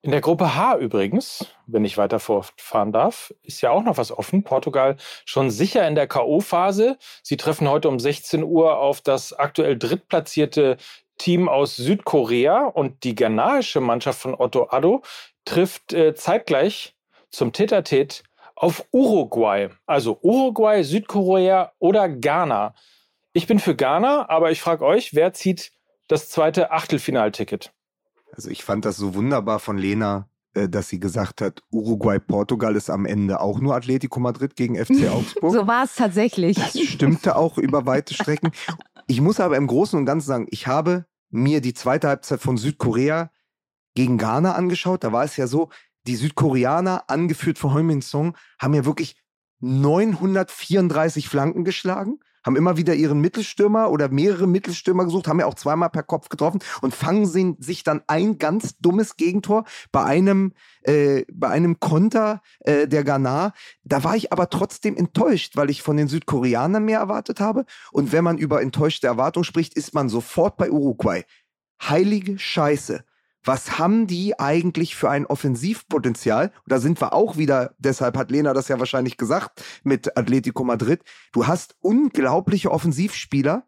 In 0.02 0.12
der 0.12 0.22
Gruppe 0.22 0.56
H 0.56 0.78
übrigens, 0.78 1.46
wenn 1.68 1.84
ich 1.84 1.98
weiter 1.98 2.20
fortfahren 2.20 2.94
darf, 2.94 3.34
ist 3.44 3.60
ja 3.60 3.72
auch 3.72 3.84
noch 3.84 3.98
was 3.98 4.14
offen. 4.14 4.44
Portugal 4.44 4.96
schon 5.26 5.52
sicher 5.52 5.86
in 5.88 5.96
der 5.96 6.08
K.O.-Phase. 6.08 6.96
Sie 7.22 7.36
treffen 7.36 7.70
heute 7.70 7.90
um 7.90 8.00
16 8.00 8.44
Uhr 8.44 8.78
auf 8.78 9.02
das 9.02 9.34
aktuell 9.34 9.78
drittplatzierte 9.78 10.78
Team 11.18 11.50
aus 11.50 11.76
Südkorea 11.76 12.64
und 12.64 13.04
die 13.04 13.14
ghanaische 13.14 13.82
Mannschaft 13.82 14.22
von 14.22 14.36
Otto 14.36 14.70
Addo 14.70 15.04
trifft 15.44 15.92
äh, 15.92 16.16
zeitgleich 16.16 16.96
zum 17.30 17.52
Tetatet 17.52 18.24
auf 18.56 18.86
Uruguay. 18.92 19.68
Also 19.86 20.18
Uruguay, 20.22 20.84
Südkorea 20.84 21.74
oder 21.80 22.08
Ghana. 22.08 22.74
Ich 23.34 23.46
bin 23.46 23.60
für 23.60 23.76
Ghana, 23.76 24.28
aber 24.30 24.52
ich 24.52 24.62
frage 24.62 24.86
euch, 24.86 25.14
wer 25.14 25.34
zieht 25.34 25.72
das 26.08 26.30
zweite 26.30 26.72
Achtelfinalticket? 26.72 27.72
Also 28.32 28.50
ich 28.50 28.64
fand 28.64 28.86
das 28.86 28.98
so 28.98 29.14
wunderbar 29.14 29.60
von 29.60 29.78
Lena, 29.78 30.30
äh, 30.56 30.68
dass 30.68 30.90
sie 30.90 31.00
gesagt 31.00 31.42
hat, 31.42 31.62
Uruguay-Portugal 31.72 32.76
ist 32.76 32.90
am 32.90 33.06
Ende 33.06 33.40
auch 33.40 33.60
nur 33.60 33.76
Atletico 33.76 34.20
Madrid 34.20 34.56
gegen 34.56 34.76
FC 34.76 35.08
Augsburg. 35.12 35.54
so 35.54 35.68
war 35.68 35.84
es 35.84 35.96
tatsächlich. 35.96 36.58
Das 36.58 36.80
stimmte 36.80 37.36
auch 37.36 37.58
über 37.58 37.86
weite 37.86 38.14
Strecken. 38.14 38.52
Ich 39.08 39.22
muss 39.22 39.40
aber 39.40 39.58
im 39.58 39.68
Großen 39.68 39.98
und 39.98 40.06
Ganzen 40.06 40.28
sagen, 40.28 40.48
ich 40.50 40.66
habe 40.66 41.06
mir 41.30 41.62
die 41.62 41.76
zweite 41.76 42.08
Halbzeit 42.08 42.42
von 42.42 42.58
Südkorea 42.58 43.32
gegen 43.94 44.18
Ghana 44.18 44.56
angeschaut. 44.56 45.04
Da 45.04 45.12
war 45.12 45.24
es 45.24 45.38
ja 45.38 45.46
so, 45.46 45.70
die 46.08 46.16
Südkoreaner, 46.16 47.04
angeführt 47.10 47.60
von 47.60 47.74
Heumin 47.74 48.02
Song, 48.02 48.36
haben 48.60 48.74
ja 48.74 48.86
wirklich 48.86 49.22
934 49.60 51.28
Flanken 51.28 51.64
geschlagen 51.64 52.20
haben 52.46 52.56
immer 52.56 52.78
wieder 52.78 52.96
ihren 52.96 53.20
Mittelstürmer 53.20 53.90
oder 53.92 54.10
mehrere 54.10 54.48
Mittelstürmer 54.48 55.06
gesucht, 55.06 55.28
haben 55.28 55.40
ja 55.40 55.46
auch 55.46 55.56
zweimal 55.56 55.90
per 55.90 56.04
Kopf 56.04 56.30
getroffen 56.30 56.60
und 56.82 56.94
fangen 56.94 57.26
sie, 57.26 57.56
sich 57.60 57.84
dann 57.84 58.02
ein 58.08 58.38
ganz 58.38 58.78
dummes 58.78 59.18
Gegentor 59.18 59.66
bei 59.92 60.04
einem, 60.04 60.54
äh, 60.84 61.26
bei 61.32 61.50
einem 61.50 61.80
Konter 61.80 62.42
äh, 62.62 62.88
der 62.88 63.04
Ghana. 63.04 63.54
Da 63.84 64.04
war 64.04 64.16
ich 64.16 64.32
aber 64.32 64.50
trotzdem 64.50 64.96
enttäuscht, 64.96 65.56
weil 65.56 65.70
ich 65.70 65.82
von 65.82 65.98
den 65.98 66.08
Südkoreanern 66.08 66.84
mehr 66.84 67.00
erwartet 67.00 67.40
habe. 67.40 67.66
Und 67.92 68.12
wenn 68.12 68.24
man 68.24 68.38
über 68.38 68.62
enttäuschte 68.62 69.08
Erwartung 69.08 69.44
spricht, 69.44 69.76
ist 69.76 69.94
man 69.94 70.10
sofort 70.10 70.58
bei 70.58 70.72
Uruguay. 70.72 71.24
Heilige 71.82 72.38
Scheiße 72.38 73.04
was 73.44 73.80
haben 73.80 74.08
die 74.08 74.38
eigentlich 74.40 74.96
für 74.96 75.10
ein 75.10 75.26
Offensivpotenzial? 75.26 76.48
Und 76.48 76.72
da 76.72 76.80
sind 76.80 77.00
wir 77.02 77.14
auch 77.14 77.38
wieder, 77.38 77.76
deshalb 77.78 78.18
hat 78.18 78.32
Lena 78.32 78.54
das 78.54 78.68
ja 78.68 78.80
wahrscheinlich 78.80 79.18
gesagt 79.18 79.64
mit 79.84 80.18
Atletico 80.18 80.64
Madrid. 80.64 81.02
Du 81.32 81.48
hast 81.48 81.76
unglaubliche 81.80 82.72
Offensivspieler. 82.72 83.66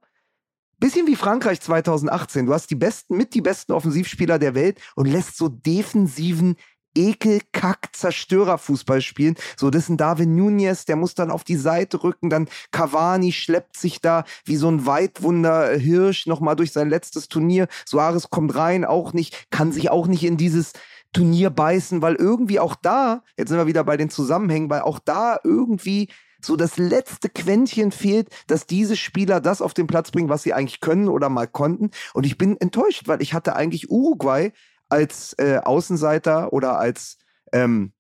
Bisschen 0.77 1.05
wie 1.05 1.15
Frankreich 1.15 1.62
2018. 1.62 2.47
Du 2.47 2.53
hast 2.53 2.71
die 2.71 2.75
besten, 2.75 3.15
mit 3.15 3.36
die 3.36 3.41
besten 3.41 3.71
Offensivspieler 3.71 4.39
der 4.39 4.55
Welt 4.55 4.81
und 4.95 5.05
lässt 5.05 5.38
so 5.38 5.47
defensiven 5.47 6.55
Ekelkack 6.95 7.89
Zerstörerfußball 7.93 9.01
spielen. 9.01 9.36
So, 9.58 9.69
das 9.69 9.84
ist 9.84 9.89
ein 9.89 9.97
Darwin 9.97 10.36
Nunez, 10.36 10.86
der 10.86 10.95
muss 10.95 11.15
dann 11.15 11.32
auf 11.32 11.43
die 11.43 11.56
Seite 11.56 12.04
rücken, 12.04 12.30
dann 12.30 12.47
Cavani 12.71 13.32
schleppt 13.32 13.77
sich 13.77 14.01
da 14.01 14.23
wie 14.45 14.56
so 14.56 14.69
ein 14.69 14.86
Weitwunder 14.86 15.71
Hirsch 15.77 16.27
nochmal 16.27 16.56
durch 16.56 16.71
sein 16.71 16.89
letztes 16.89 17.27
Turnier. 17.27 17.67
Suarez 17.86 18.30
kommt 18.30 18.56
rein, 18.56 18.86
auch 18.86 19.13
nicht, 19.13 19.51
kann 19.51 19.71
sich 19.71 19.89
auch 19.89 20.08
nicht 20.08 20.23
in 20.23 20.38
dieses 20.38 20.73
Turnier 21.13 21.49
beißen, 21.49 22.01
weil 22.01 22.15
irgendwie 22.15 22.60
auch 22.60 22.75
da, 22.75 23.23
jetzt 23.38 23.49
sind 23.49 23.58
wir 23.58 23.67
wieder 23.67 23.84
bei 23.84 23.97
den 23.97 24.10
Zusammenhängen, 24.10 24.69
weil 24.69 24.82
auch 24.82 24.99
da 24.99 25.39
irgendwie 25.43 26.08
so 26.43 26.56
das 26.56 26.77
letzte 26.77 27.30
Quäntchen 27.30 27.91
fehlt, 27.91 28.30
dass 28.47 28.65
diese 28.65 28.95
Spieler 28.95 29.39
das 29.39 29.62
auf 29.62 29.73
den 29.73 29.88
Platz 29.88 30.12
bringen, 30.12 30.30
was 30.30 30.43
sie 30.43 30.54
eigentlich 30.54 30.80
können 30.80 31.08
oder 31.08 31.30
mal 31.30 31.47
konnten. 31.47 31.91
Und 32.13 32.25
ich 32.25 32.38
bin 32.38 32.58
enttäuscht, 32.60 33.04
weil 33.08 33.21
ich 33.21 33.34
hatte 33.34 33.56
eigentlich 33.56 33.91
Uruguay 33.91 34.51
als 34.91 35.34
äh, 35.38 35.60
Außenseiter 35.63 36.54
oder 36.54 36.77
als 36.80 37.17
ähm, 37.54 37.93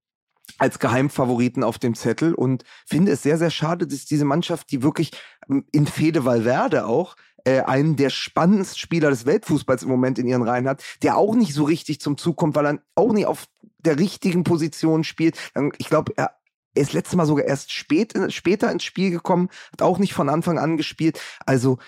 als 0.57 0.79
Geheimfavoriten 0.79 1.63
auf 1.63 1.79
dem 1.79 1.95
Zettel 1.95 2.33
und 2.33 2.63
finde 2.85 3.13
es 3.13 3.23
sehr, 3.23 3.37
sehr 3.37 3.49
schade, 3.49 3.87
dass 3.87 4.05
diese 4.05 4.25
Mannschaft, 4.25 4.71
die 4.71 4.83
wirklich 4.83 5.11
ähm, 5.49 5.65
in 5.71 5.87
Fede 5.87 6.25
Valverde 6.25 6.85
auch 6.85 7.15
äh, 7.45 7.61
einen 7.61 7.95
der 7.95 8.09
spannendsten 8.09 8.77
Spieler 8.77 9.09
des 9.09 9.25
Weltfußballs 9.25 9.83
im 9.83 9.89
Moment 9.89 10.19
in 10.19 10.27
ihren 10.27 10.43
Reihen 10.43 10.67
hat, 10.67 10.83
der 11.01 11.17
auch 11.17 11.35
nicht 11.35 11.53
so 11.53 11.63
richtig 11.63 11.99
zum 12.01 12.17
Zug 12.17 12.37
kommt, 12.37 12.55
weil 12.55 12.65
er 12.65 12.79
auch 12.95 13.13
nicht 13.13 13.25
auf 13.25 13.45
der 13.79 13.97
richtigen 13.97 14.43
Position 14.43 15.03
spielt. 15.03 15.37
Ich 15.77 15.87
glaube, 15.87 16.13
er 16.15 16.35
ist 16.75 16.93
letztes 16.93 17.15
Mal 17.15 17.25
sogar 17.25 17.45
erst 17.45 17.71
spät, 17.71 18.13
später 18.29 18.71
ins 18.71 18.83
Spiel 18.83 19.09
gekommen, 19.09 19.49
hat 19.71 19.81
auch 19.81 19.97
nicht 19.97 20.13
von 20.13 20.29
Anfang 20.29 20.59
an 20.59 20.77
gespielt. 20.77 21.19
Also 21.45 21.79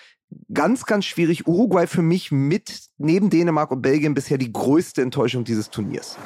ganz, 0.53 0.85
ganz 0.85 1.05
schwierig. 1.05 1.47
Uruguay 1.47 1.87
für 1.87 2.01
mich 2.01 2.31
mit 2.31 2.81
neben 2.97 3.29
Dänemark 3.29 3.71
und 3.71 3.81
Belgien 3.81 4.13
bisher 4.13 4.37
die 4.37 4.51
größte 4.51 5.01
Enttäuschung 5.01 5.43
dieses 5.43 5.69
Turniers. 5.69 6.17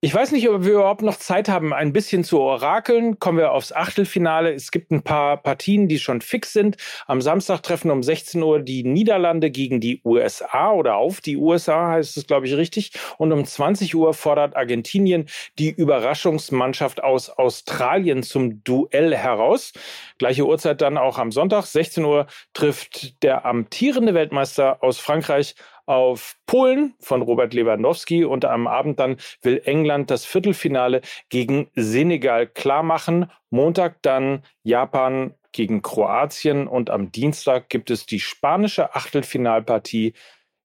Ich 0.00 0.14
weiß 0.14 0.30
nicht, 0.30 0.48
ob 0.48 0.62
wir 0.62 0.74
überhaupt 0.74 1.02
noch 1.02 1.16
Zeit 1.16 1.48
haben, 1.48 1.74
ein 1.74 1.92
bisschen 1.92 2.22
zu 2.22 2.38
orakeln. 2.38 3.18
Kommen 3.18 3.38
wir 3.38 3.50
aufs 3.50 3.72
Achtelfinale. 3.72 4.54
Es 4.54 4.70
gibt 4.70 4.92
ein 4.92 5.02
paar 5.02 5.38
Partien, 5.38 5.88
die 5.88 5.98
schon 5.98 6.20
fix 6.20 6.52
sind. 6.52 6.76
Am 7.08 7.20
Samstag 7.20 7.64
treffen 7.64 7.90
um 7.90 8.04
16 8.04 8.40
Uhr 8.40 8.60
die 8.60 8.84
Niederlande 8.84 9.50
gegen 9.50 9.80
die 9.80 10.00
USA 10.04 10.70
oder 10.70 10.94
auf 10.98 11.20
die 11.20 11.36
USA, 11.36 11.88
heißt 11.88 12.16
es, 12.16 12.28
glaube 12.28 12.46
ich, 12.46 12.54
richtig. 12.54 12.92
Und 13.16 13.32
um 13.32 13.44
20 13.44 13.96
Uhr 13.96 14.14
fordert 14.14 14.54
Argentinien 14.54 15.26
die 15.58 15.70
Überraschungsmannschaft 15.70 17.02
aus 17.02 17.28
Australien 17.28 18.22
zum 18.22 18.62
Duell 18.62 19.16
heraus. 19.16 19.72
Gleiche 20.18 20.46
Uhrzeit 20.46 20.80
dann 20.80 20.96
auch 20.96 21.18
am 21.18 21.32
Sonntag. 21.32 21.66
16 21.66 22.04
Uhr 22.04 22.28
trifft 22.54 23.20
der 23.24 23.44
amtierende 23.44 24.14
Weltmeister 24.14 24.80
aus 24.80 25.00
Frankreich 25.00 25.56
auf 25.88 26.36
Polen 26.44 26.94
von 27.00 27.22
Robert 27.22 27.54
Lewandowski 27.54 28.22
und 28.24 28.44
am 28.44 28.66
Abend 28.66 29.00
dann 29.00 29.16
will 29.40 29.62
England 29.64 30.10
das 30.10 30.26
Viertelfinale 30.26 31.00
gegen 31.30 31.70
Senegal 31.74 32.46
klarmachen. 32.46 33.30
Montag 33.48 34.02
dann 34.02 34.42
Japan 34.62 35.34
gegen 35.52 35.80
Kroatien 35.80 36.68
und 36.68 36.90
am 36.90 37.10
Dienstag 37.10 37.70
gibt 37.70 37.90
es 37.90 38.04
die 38.04 38.20
spanische 38.20 38.94
Achtelfinalpartie 38.94 40.12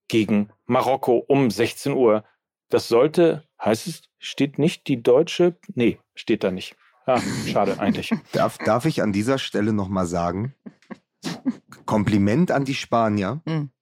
gegen 0.09 0.49
Marokko 0.65 1.23
um 1.25 1.49
16 1.49 1.93
Uhr. 1.93 2.25
Das 2.67 2.89
sollte, 2.89 3.47
heißt 3.63 3.87
es, 3.87 4.01
steht 4.19 4.59
nicht 4.59 4.87
die 4.87 5.01
deutsche? 5.01 5.55
Nee, 5.73 5.99
steht 6.15 6.43
da 6.43 6.51
nicht. 6.51 6.75
Ah, 7.05 7.21
schade 7.47 7.79
eigentlich. 7.79 8.11
Darf, 8.33 8.57
darf 8.57 8.83
ich 8.83 9.01
an 9.01 9.13
dieser 9.13 9.37
Stelle 9.37 9.71
nochmal 9.71 10.05
sagen, 10.05 10.53
Kompliment 11.85 12.51
an 12.51 12.65
die 12.65 12.75
Spanier. 12.75 13.41
Mhm 13.45 13.72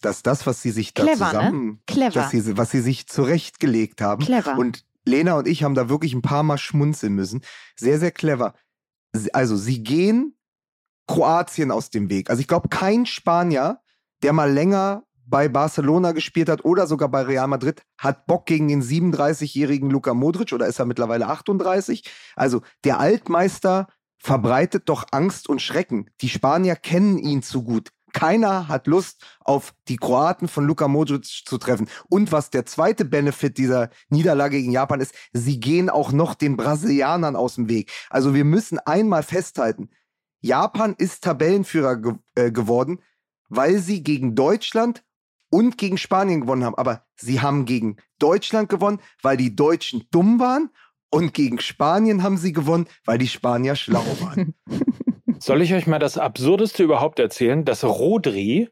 dass 0.00 0.22
das, 0.22 0.46
was 0.46 0.62
sie 0.62 0.70
sich 0.70 0.94
da 0.94 1.04
Clever, 1.04 1.26
ne? 1.26 1.30
zusammen, 1.30 1.66
ne? 1.66 1.78
Clever. 1.86 2.28
Sie, 2.30 2.56
was 2.56 2.70
sie 2.70 2.80
sich 2.80 3.06
zurechtgelegt 3.06 4.00
haben. 4.00 4.24
Clever. 4.24 4.56
Und 4.56 4.84
Lena 5.04 5.34
und 5.34 5.48
ich 5.48 5.62
haben 5.62 5.74
da 5.74 5.88
wirklich 5.88 6.14
ein 6.14 6.22
paar 6.22 6.42
Mal 6.42 6.58
schmunzeln 6.58 7.14
müssen. 7.14 7.42
Sehr, 7.76 7.98
sehr 7.98 8.10
clever. 8.10 8.54
Also 9.32 9.56
sie 9.56 9.82
gehen 9.82 10.36
Kroatien 11.06 11.70
aus 11.70 11.90
dem 11.90 12.10
Weg. 12.10 12.30
Also 12.30 12.40
ich 12.40 12.48
glaube, 12.48 12.68
kein 12.68 13.06
Spanier, 13.06 13.80
der 14.22 14.32
mal 14.32 14.50
länger 14.50 15.04
bei 15.26 15.48
Barcelona 15.48 16.12
gespielt 16.12 16.48
hat 16.48 16.64
oder 16.64 16.86
sogar 16.86 17.08
bei 17.08 17.22
Real 17.22 17.46
Madrid, 17.46 17.82
hat 17.98 18.26
Bock 18.26 18.46
gegen 18.46 18.68
den 18.68 18.82
37-jährigen 18.82 19.90
Luka 19.90 20.12
Modric 20.12 20.52
oder 20.52 20.66
ist 20.66 20.78
er 20.78 20.86
mittlerweile 20.86 21.28
38? 21.28 22.04
Also 22.36 22.62
der 22.84 22.98
Altmeister 23.00 23.86
verbreitet 24.18 24.88
doch 24.88 25.06
Angst 25.12 25.48
und 25.48 25.62
Schrecken. 25.62 26.10
Die 26.20 26.28
Spanier 26.28 26.76
kennen 26.76 27.18
ihn 27.18 27.42
zu 27.42 27.62
gut. 27.62 27.90
Keiner 28.12 28.68
hat 28.68 28.86
Lust 28.86 29.24
auf 29.40 29.74
die 29.88 29.96
Kroaten 29.96 30.48
von 30.48 30.66
Luka 30.66 30.88
Modric 30.88 31.24
zu 31.24 31.58
treffen. 31.58 31.88
Und 32.08 32.32
was 32.32 32.50
der 32.50 32.66
zweite 32.66 33.04
Benefit 33.04 33.58
dieser 33.58 33.90
Niederlage 34.08 34.58
gegen 34.58 34.72
Japan 34.72 35.00
ist, 35.00 35.14
sie 35.32 35.60
gehen 35.60 35.90
auch 35.90 36.12
noch 36.12 36.34
den 36.34 36.56
Brasilianern 36.56 37.36
aus 37.36 37.56
dem 37.56 37.68
Weg. 37.68 37.90
Also 38.10 38.34
wir 38.34 38.44
müssen 38.44 38.78
einmal 38.78 39.22
festhalten, 39.22 39.90
Japan 40.40 40.94
ist 40.96 41.24
Tabellenführer 41.24 41.96
ge 41.96 42.14
äh, 42.34 42.50
geworden, 42.50 43.00
weil 43.48 43.78
sie 43.78 44.02
gegen 44.02 44.34
Deutschland 44.34 45.04
und 45.50 45.76
gegen 45.76 45.98
Spanien 45.98 46.42
gewonnen 46.42 46.64
haben. 46.64 46.76
Aber 46.76 47.04
sie 47.16 47.40
haben 47.40 47.66
gegen 47.66 47.96
Deutschland 48.18 48.68
gewonnen, 48.68 49.00
weil 49.22 49.36
die 49.36 49.54
Deutschen 49.54 50.04
dumm 50.10 50.38
waren 50.40 50.70
und 51.10 51.34
gegen 51.34 51.60
Spanien 51.60 52.22
haben 52.22 52.38
sie 52.38 52.52
gewonnen, 52.52 52.86
weil 53.04 53.18
die 53.18 53.28
Spanier 53.28 53.76
schlau 53.76 54.04
waren. 54.20 54.54
Soll 55.40 55.62
ich 55.62 55.72
euch 55.72 55.86
mal 55.86 55.98
das 55.98 56.18
Absurdeste 56.18 56.82
überhaupt 56.82 57.18
erzählen? 57.18 57.64
Dass 57.64 57.82
Rodri 57.82 58.68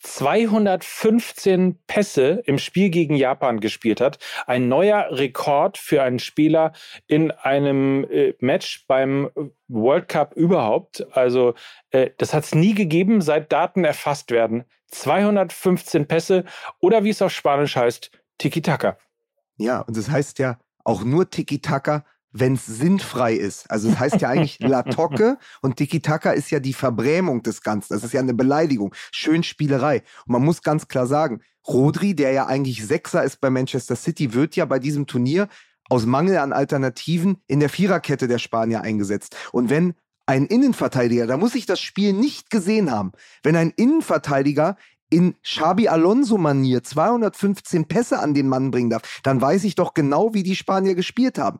215 0.00 1.78
Pässe 1.86 2.42
im 2.46 2.58
Spiel 2.58 2.90
gegen 2.90 3.14
Japan 3.14 3.60
gespielt 3.60 4.00
hat. 4.00 4.18
Ein 4.46 4.68
neuer 4.68 5.06
Rekord 5.10 5.78
für 5.78 6.02
einen 6.02 6.18
Spieler 6.18 6.72
in 7.06 7.30
einem 7.30 8.04
äh, 8.10 8.34
Match 8.40 8.86
beim 8.88 9.30
World 9.68 10.08
Cup 10.08 10.34
überhaupt. 10.34 11.06
Also 11.12 11.54
äh, 11.90 12.10
das 12.16 12.34
hat 12.34 12.44
es 12.44 12.54
nie 12.54 12.74
gegeben, 12.74 13.20
seit 13.20 13.52
Daten 13.52 13.84
erfasst 13.84 14.32
werden. 14.32 14.64
215 14.88 16.08
Pässe 16.08 16.44
oder 16.80 17.04
wie 17.04 17.10
es 17.10 17.22
auf 17.22 17.30
Spanisch 17.30 17.76
heißt, 17.76 18.10
Tiki-Taka. 18.38 18.98
Ja, 19.58 19.82
und 19.82 19.96
das 19.96 20.10
heißt 20.10 20.40
ja 20.40 20.58
auch 20.82 21.04
nur 21.04 21.30
Tiki-Taka, 21.30 22.04
wenn 22.32 22.54
es 22.54 22.66
sinnfrei 22.66 23.34
ist. 23.34 23.70
Also 23.70 23.88
es 23.88 23.94
das 23.94 24.00
heißt 24.00 24.20
ja 24.20 24.28
eigentlich 24.28 24.58
La 24.60 24.82
Tocke 24.82 25.38
und 25.62 25.76
Tiki-Taka 25.76 26.30
ist 26.32 26.50
ja 26.50 26.60
die 26.60 26.74
Verbrämung 26.74 27.42
des 27.42 27.62
Ganzen. 27.62 27.92
Das 27.92 28.04
ist 28.04 28.12
ja 28.12 28.20
eine 28.20 28.34
Beleidigung. 28.34 28.94
Schön 29.12 29.42
Spielerei. 29.42 30.02
Und 30.26 30.32
man 30.32 30.44
muss 30.44 30.62
ganz 30.62 30.88
klar 30.88 31.06
sagen, 31.06 31.40
Rodri, 31.66 32.14
der 32.14 32.32
ja 32.32 32.46
eigentlich 32.46 32.86
Sechser 32.86 33.22
ist 33.22 33.40
bei 33.40 33.50
Manchester 33.50 33.96
City, 33.96 34.32
wird 34.34 34.56
ja 34.56 34.64
bei 34.64 34.78
diesem 34.78 35.06
Turnier 35.06 35.48
aus 35.88 36.06
Mangel 36.06 36.38
an 36.38 36.52
Alternativen 36.52 37.38
in 37.46 37.60
der 37.60 37.68
Viererkette 37.68 38.28
der 38.28 38.38
Spanier 38.38 38.82
eingesetzt. 38.82 39.36
Und 39.52 39.70
wenn 39.70 39.94
ein 40.26 40.46
Innenverteidiger, 40.46 41.26
da 41.26 41.36
muss 41.36 41.56
ich 41.56 41.66
das 41.66 41.80
Spiel 41.80 42.12
nicht 42.12 42.50
gesehen 42.50 42.90
haben, 42.90 43.12
wenn 43.42 43.56
ein 43.56 43.70
Innenverteidiger 43.70 44.76
in 45.10 45.34
Xabi 45.42 45.88
Alonso-Manier 45.88 46.84
215 46.84 47.88
Pässe 47.88 48.20
an 48.20 48.32
den 48.32 48.48
Mann 48.48 48.70
bringen 48.70 48.90
darf, 48.90 49.20
dann 49.24 49.40
weiß 49.40 49.64
ich 49.64 49.74
doch 49.74 49.92
genau, 49.92 50.32
wie 50.32 50.44
die 50.44 50.54
Spanier 50.54 50.94
gespielt 50.94 51.36
haben 51.36 51.58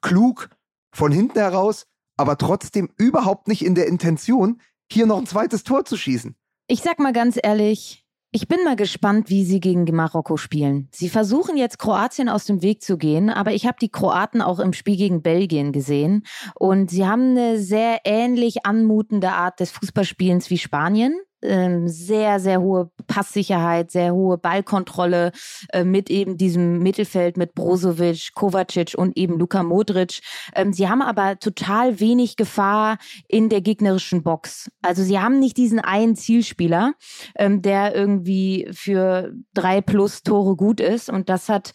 klug 0.00 0.48
von 0.94 1.12
hinten 1.12 1.38
heraus, 1.38 1.86
aber 2.16 2.36
trotzdem 2.38 2.90
überhaupt 2.96 3.48
nicht 3.48 3.64
in 3.64 3.74
der 3.74 3.86
Intention, 3.86 4.60
hier 4.90 5.06
noch 5.06 5.18
ein 5.18 5.26
zweites 5.26 5.64
Tor 5.64 5.84
zu 5.84 5.96
schießen. 5.96 6.34
Ich 6.66 6.82
sag 6.82 6.98
mal 6.98 7.12
ganz 7.12 7.38
ehrlich, 7.42 8.04
ich 8.30 8.46
bin 8.46 8.62
mal 8.62 8.76
gespannt, 8.76 9.30
wie 9.30 9.44
sie 9.44 9.58
gegen 9.58 9.84
Marokko 9.84 10.36
spielen. 10.36 10.88
Sie 10.92 11.08
versuchen 11.08 11.56
jetzt 11.56 11.78
Kroatien 11.78 12.28
aus 12.28 12.44
dem 12.44 12.60
Weg 12.60 12.82
zu 12.82 12.98
gehen, 12.98 13.30
aber 13.30 13.52
ich 13.52 13.66
habe 13.66 13.78
die 13.80 13.88
Kroaten 13.88 14.42
auch 14.42 14.58
im 14.58 14.74
Spiel 14.74 14.96
gegen 14.96 15.22
Belgien 15.22 15.72
gesehen 15.72 16.26
und 16.54 16.90
sie 16.90 17.06
haben 17.06 17.30
eine 17.30 17.58
sehr 17.58 18.00
ähnlich 18.04 18.66
anmutende 18.66 19.30
Art 19.30 19.60
des 19.60 19.70
Fußballspielens 19.70 20.50
wie 20.50 20.58
Spanien 20.58 21.18
ähm, 21.42 21.88
sehr, 21.88 22.40
sehr 22.40 22.60
hohe 22.60 22.90
Passsicherheit, 23.06 23.90
sehr 23.90 24.12
hohe 24.12 24.38
Ballkontrolle 24.38 25.32
äh, 25.72 25.84
mit 25.84 26.10
eben 26.10 26.36
diesem 26.36 26.80
Mittelfeld 26.80 27.36
mit 27.36 27.54
Brozovic, 27.54 28.34
Kovacic 28.34 28.94
und 28.96 29.16
eben 29.16 29.38
Luka 29.38 29.62
Modric. 29.62 30.20
Ähm, 30.54 30.72
sie 30.72 30.88
haben 30.88 31.02
aber 31.02 31.38
total 31.38 32.00
wenig 32.00 32.36
Gefahr 32.36 32.98
in 33.28 33.48
der 33.48 33.60
gegnerischen 33.60 34.22
Box. 34.22 34.70
Also 34.82 35.02
sie 35.02 35.18
haben 35.20 35.38
nicht 35.38 35.56
diesen 35.56 35.78
einen 35.78 36.16
Zielspieler, 36.16 36.94
ähm, 37.36 37.62
der 37.62 37.94
irgendwie 37.94 38.68
für 38.72 39.32
drei 39.54 39.80
plus 39.80 40.22
Tore 40.22 40.56
gut 40.56 40.80
ist. 40.80 41.08
Und 41.10 41.28
das 41.28 41.48
hat 41.48 41.72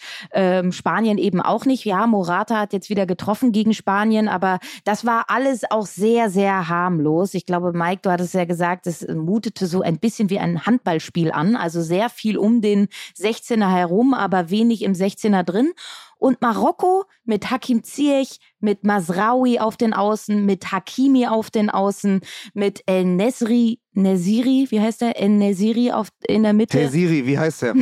Spanien 0.71 1.17
eben 1.17 1.41
auch 1.41 1.65
nicht. 1.65 1.85
Ja, 1.85 2.07
Morata 2.07 2.59
hat 2.59 2.73
jetzt 2.73 2.89
wieder 2.89 3.05
getroffen 3.05 3.51
gegen 3.51 3.73
Spanien, 3.73 4.27
aber 4.27 4.59
das 4.83 5.05
war 5.05 5.25
alles 5.27 5.63
auch 5.69 5.85
sehr, 5.85 6.29
sehr 6.29 6.69
harmlos. 6.69 7.33
Ich 7.33 7.45
glaube, 7.45 7.71
Mike, 7.73 8.01
du 8.03 8.11
hattest 8.11 8.33
ja 8.33 8.45
gesagt, 8.45 8.87
es 8.87 9.07
mutet 9.07 9.52
fühlte 9.53 9.67
so 9.67 9.81
ein 9.81 9.99
bisschen 9.99 10.29
wie 10.29 10.39
ein 10.39 10.65
Handballspiel 10.65 11.31
an, 11.31 11.55
also 11.55 11.81
sehr 11.81 12.09
viel 12.09 12.37
um 12.37 12.61
den 12.61 12.87
16er 13.17 13.71
herum, 13.71 14.13
aber 14.13 14.49
wenig 14.49 14.81
im 14.81 14.93
16er 14.93 15.43
drin. 15.43 15.71
Und 16.17 16.41
Marokko 16.41 17.03
mit 17.25 17.51
Hakim 17.51 17.83
Ziyech, 17.83 18.39
mit 18.59 18.83
Masraoui 18.85 19.59
auf 19.59 19.75
den 19.75 19.93
Außen, 19.93 20.45
mit 20.45 20.71
Hakimi 20.71 21.27
auf 21.27 21.51
den 21.51 21.69
Außen, 21.69 22.21
mit 22.53 22.81
El 22.85 23.03
Nesri, 23.05 23.79
Nesiri, 23.91 24.67
wie 24.69 24.79
heißt 24.79 25.01
der? 25.01 25.19
El 25.19 25.29
Nesiri 25.29 25.91
auf, 25.91 26.07
in 26.25 26.43
der 26.43 26.53
Mitte. 26.53 26.77
Nesiri, 26.77 27.27
wie 27.27 27.37
heißt 27.37 27.61
der? 27.63 27.75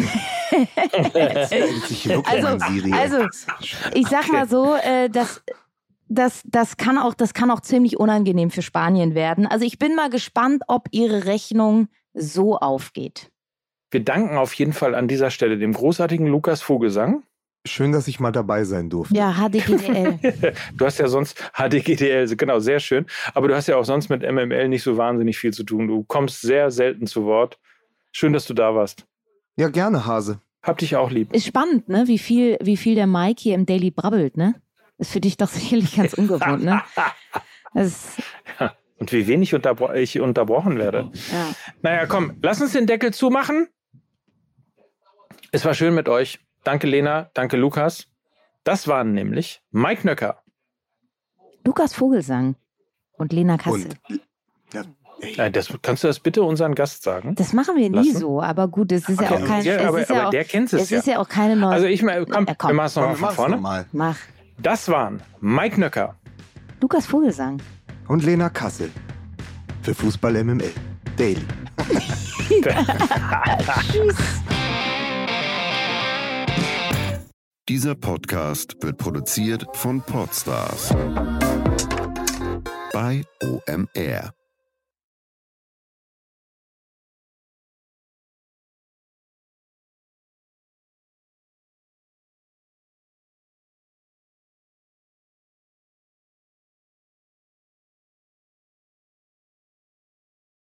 also, 2.26 2.48
also, 2.92 3.28
ich 3.94 4.08
sag 4.08 4.28
mal 4.32 4.50
so, 4.50 4.76
äh, 4.76 5.10
dass 5.10 5.42
das, 6.12 6.42
das, 6.46 6.78
kann 6.78 6.98
auch, 6.98 7.14
das 7.14 7.34
kann 7.34 7.50
auch 7.52 7.62
ziemlich 7.62 7.98
unangenehm 7.98 8.52
für 8.52 8.62
Spanien 8.62 9.16
werden. 9.16 9.48
Also 9.48 9.66
ich 9.66 9.80
bin 9.80 9.96
mal 9.96 10.10
gespannt, 10.10 10.64
ob 10.68 10.88
ihre 10.92 11.26
Rechnung 11.26 11.88
so 12.14 12.58
aufgeht. 12.58 13.32
Wir 13.92 14.04
danken 14.04 14.38
auf 14.38 14.54
jeden 14.54 14.74
Fall 14.74 14.94
an 14.94 15.08
dieser 15.08 15.32
Stelle 15.32 15.58
dem 15.58 15.74
großartigen 15.74 16.28
Lukas 16.28 16.62
Vogelsang. 16.62 17.24
Schön, 17.66 17.92
dass 17.92 18.08
ich 18.08 18.20
mal 18.20 18.32
dabei 18.32 18.64
sein 18.64 18.90
durfte. 18.90 19.16
Ja, 19.16 19.34
HDGDL. 19.34 20.20
du 20.78 20.86
hast 20.86 20.98
ja 20.98 21.08
sonst 21.08 21.40
HDGDL, 21.54 22.36
genau, 22.36 22.60
sehr 22.60 22.80
schön. 22.80 23.06
Aber 23.34 23.48
du 23.48 23.56
hast 23.56 23.68
ja 23.68 23.78
auch 23.78 23.86
sonst 23.86 24.10
mit 24.10 24.24
MML 24.24 24.68
nicht 24.68 24.84
so 24.84 24.98
wahnsinnig 24.98 25.38
viel 25.38 25.54
zu 25.54 25.64
tun. 25.64 25.88
Du 25.88 26.04
kommst 26.04 26.42
sehr 26.42 26.72
selten 26.72 27.06
zu 27.06 27.24
Wort. 27.26 27.60
Schön, 28.12 28.34
dass 28.34 28.46
du 28.46 28.54
da 28.54 28.74
warst. 28.76 29.06
Ja, 29.58 29.70
gerne, 29.70 30.06
Hase. 30.06 30.42
Hab 30.64 30.80
dich 30.80 30.96
auch 30.96 31.12
lieb. 31.12 31.34
Ist 31.34 31.46
spannend, 31.46 31.88
ne? 31.88 32.08
Wie 32.08 32.18
viel, 32.18 32.58
wie 32.62 32.78
viel 32.78 32.96
der 32.96 33.08
Mike 33.08 33.42
hier 33.42 33.56
im 33.56 33.66
Daily 33.66 33.92
brabbelt, 33.92 34.38
ne? 34.38 34.56
Ist 35.02 35.14
für 35.14 35.20
dich 35.20 35.36
doch 35.36 35.50
sicherlich 35.50 35.96
ganz 35.96 36.14
ungewohnt, 36.14 36.64
ne? 36.64 36.82
Das 37.74 38.18
ja. 38.60 38.76
Und 38.98 39.12
wie 39.14 39.26
wenig 39.28 39.56
unterbro 39.56 39.94
ich 39.94 40.20
unterbrochen 40.20 40.78
werde. 40.78 41.10
Ja. 41.32 41.56
Naja, 41.82 42.06
komm, 42.06 42.38
lass 42.44 42.62
uns 42.62 42.74
den 42.74 42.86
Deckel 42.86 43.12
zumachen. 43.12 43.70
Es 45.52 45.66
war 45.66 45.74
schön 45.74 45.96
mit 45.96 46.08
euch. 46.08 46.40
Danke, 46.64 46.86
Lena. 46.86 47.32
Danke, 47.34 47.58
Lukas. 47.58 48.08
Das 48.64 48.88
waren 48.88 49.14
nämlich 49.14 49.64
Mike 49.72 50.06
Nöcker. 50.06 50.44
Lukas 51.66 51.96
Vogelsang 51.96 52.56
und 53.14 53.34
Lena 53.34 53.58
Kassel. 53.58 53.90
Und, 54.10 54.22
ja, 54.74 54.84
Hey. 55.22 55.52
Das, 55.52 55.70
kannst 55.84 56.04
du 56.04 56.08
das 56.08 56.20
bitte 56.20 56.42
unseren 56.42 56.74
Gast 56.74 57.04
sagen? 57.04 57.36
Das 57.36 57.54
machen 57.54 57.76
wir 57.76 57.90
nie 57.90 58.10
Lassen? 58.10 58.18
so, 58.18 58.42
aber 58.42 58.68
gut, 58.68 58.92
es 58.92 59.08
ist 59.08 59.20
okay. 59.20 59.34
ja 59.34 59.40
auch 59.40 59.46
kein. 59.46 59.64
Ja, 59.64 59.88
aber, 59.88 60.00
ja 60.02 60.22
aber 60.22 60.32
der 60.32 60.46
kennt 60.46 60.74
es, 60.74 60.82
es 60.82 60.90
ja. 60.90 60.98
Es 60.98 61.06
ist 61.06 61.12
ja 61.12 61.20
auch 61.20 61.30
keine 61.30 61.56
neue. 61.56 61.72
Also 61.72 61.86
ich 61.86 62.02
mal, 62.02 62.26
komm, 62.26 62.46
ja, 62.48 62.56
komm. 62.56 62.72
wir 62.72 62.74
machen 62.74 62.88
es 62.88 62.96
nochmal 62.96 63.16
von 63.16 63.30
vorne. 63.36 63.56
Noch 63.56 63.62
mal. 63.62 63.86
Mach. 63.92 64.18
Das 64.58 64.88
waren 64.90 65.22
Mike 65.40 65.80
Nöcker, 65.80 66.16
Lukas 66.82 67.06
Vogelsang 67.06 67.62
und 68.08 68.24
Lena 68.24 68.50
Kassel 68.50 68.92
für 69.82 69.94
Fußball 69.96 70.44
MML 70.44 70.72
Daily. 71.18 71.46
Tschüss. 73.92 74.18
Dieser 77.70 77.96
Podcast 77.96 78.76
wird 78.82 78.98
produziert 78.98 79.66
von 79.74 80.02
Podstars 80.02 80.94
bei 82.92 83.24
OMR. 83.42 84.34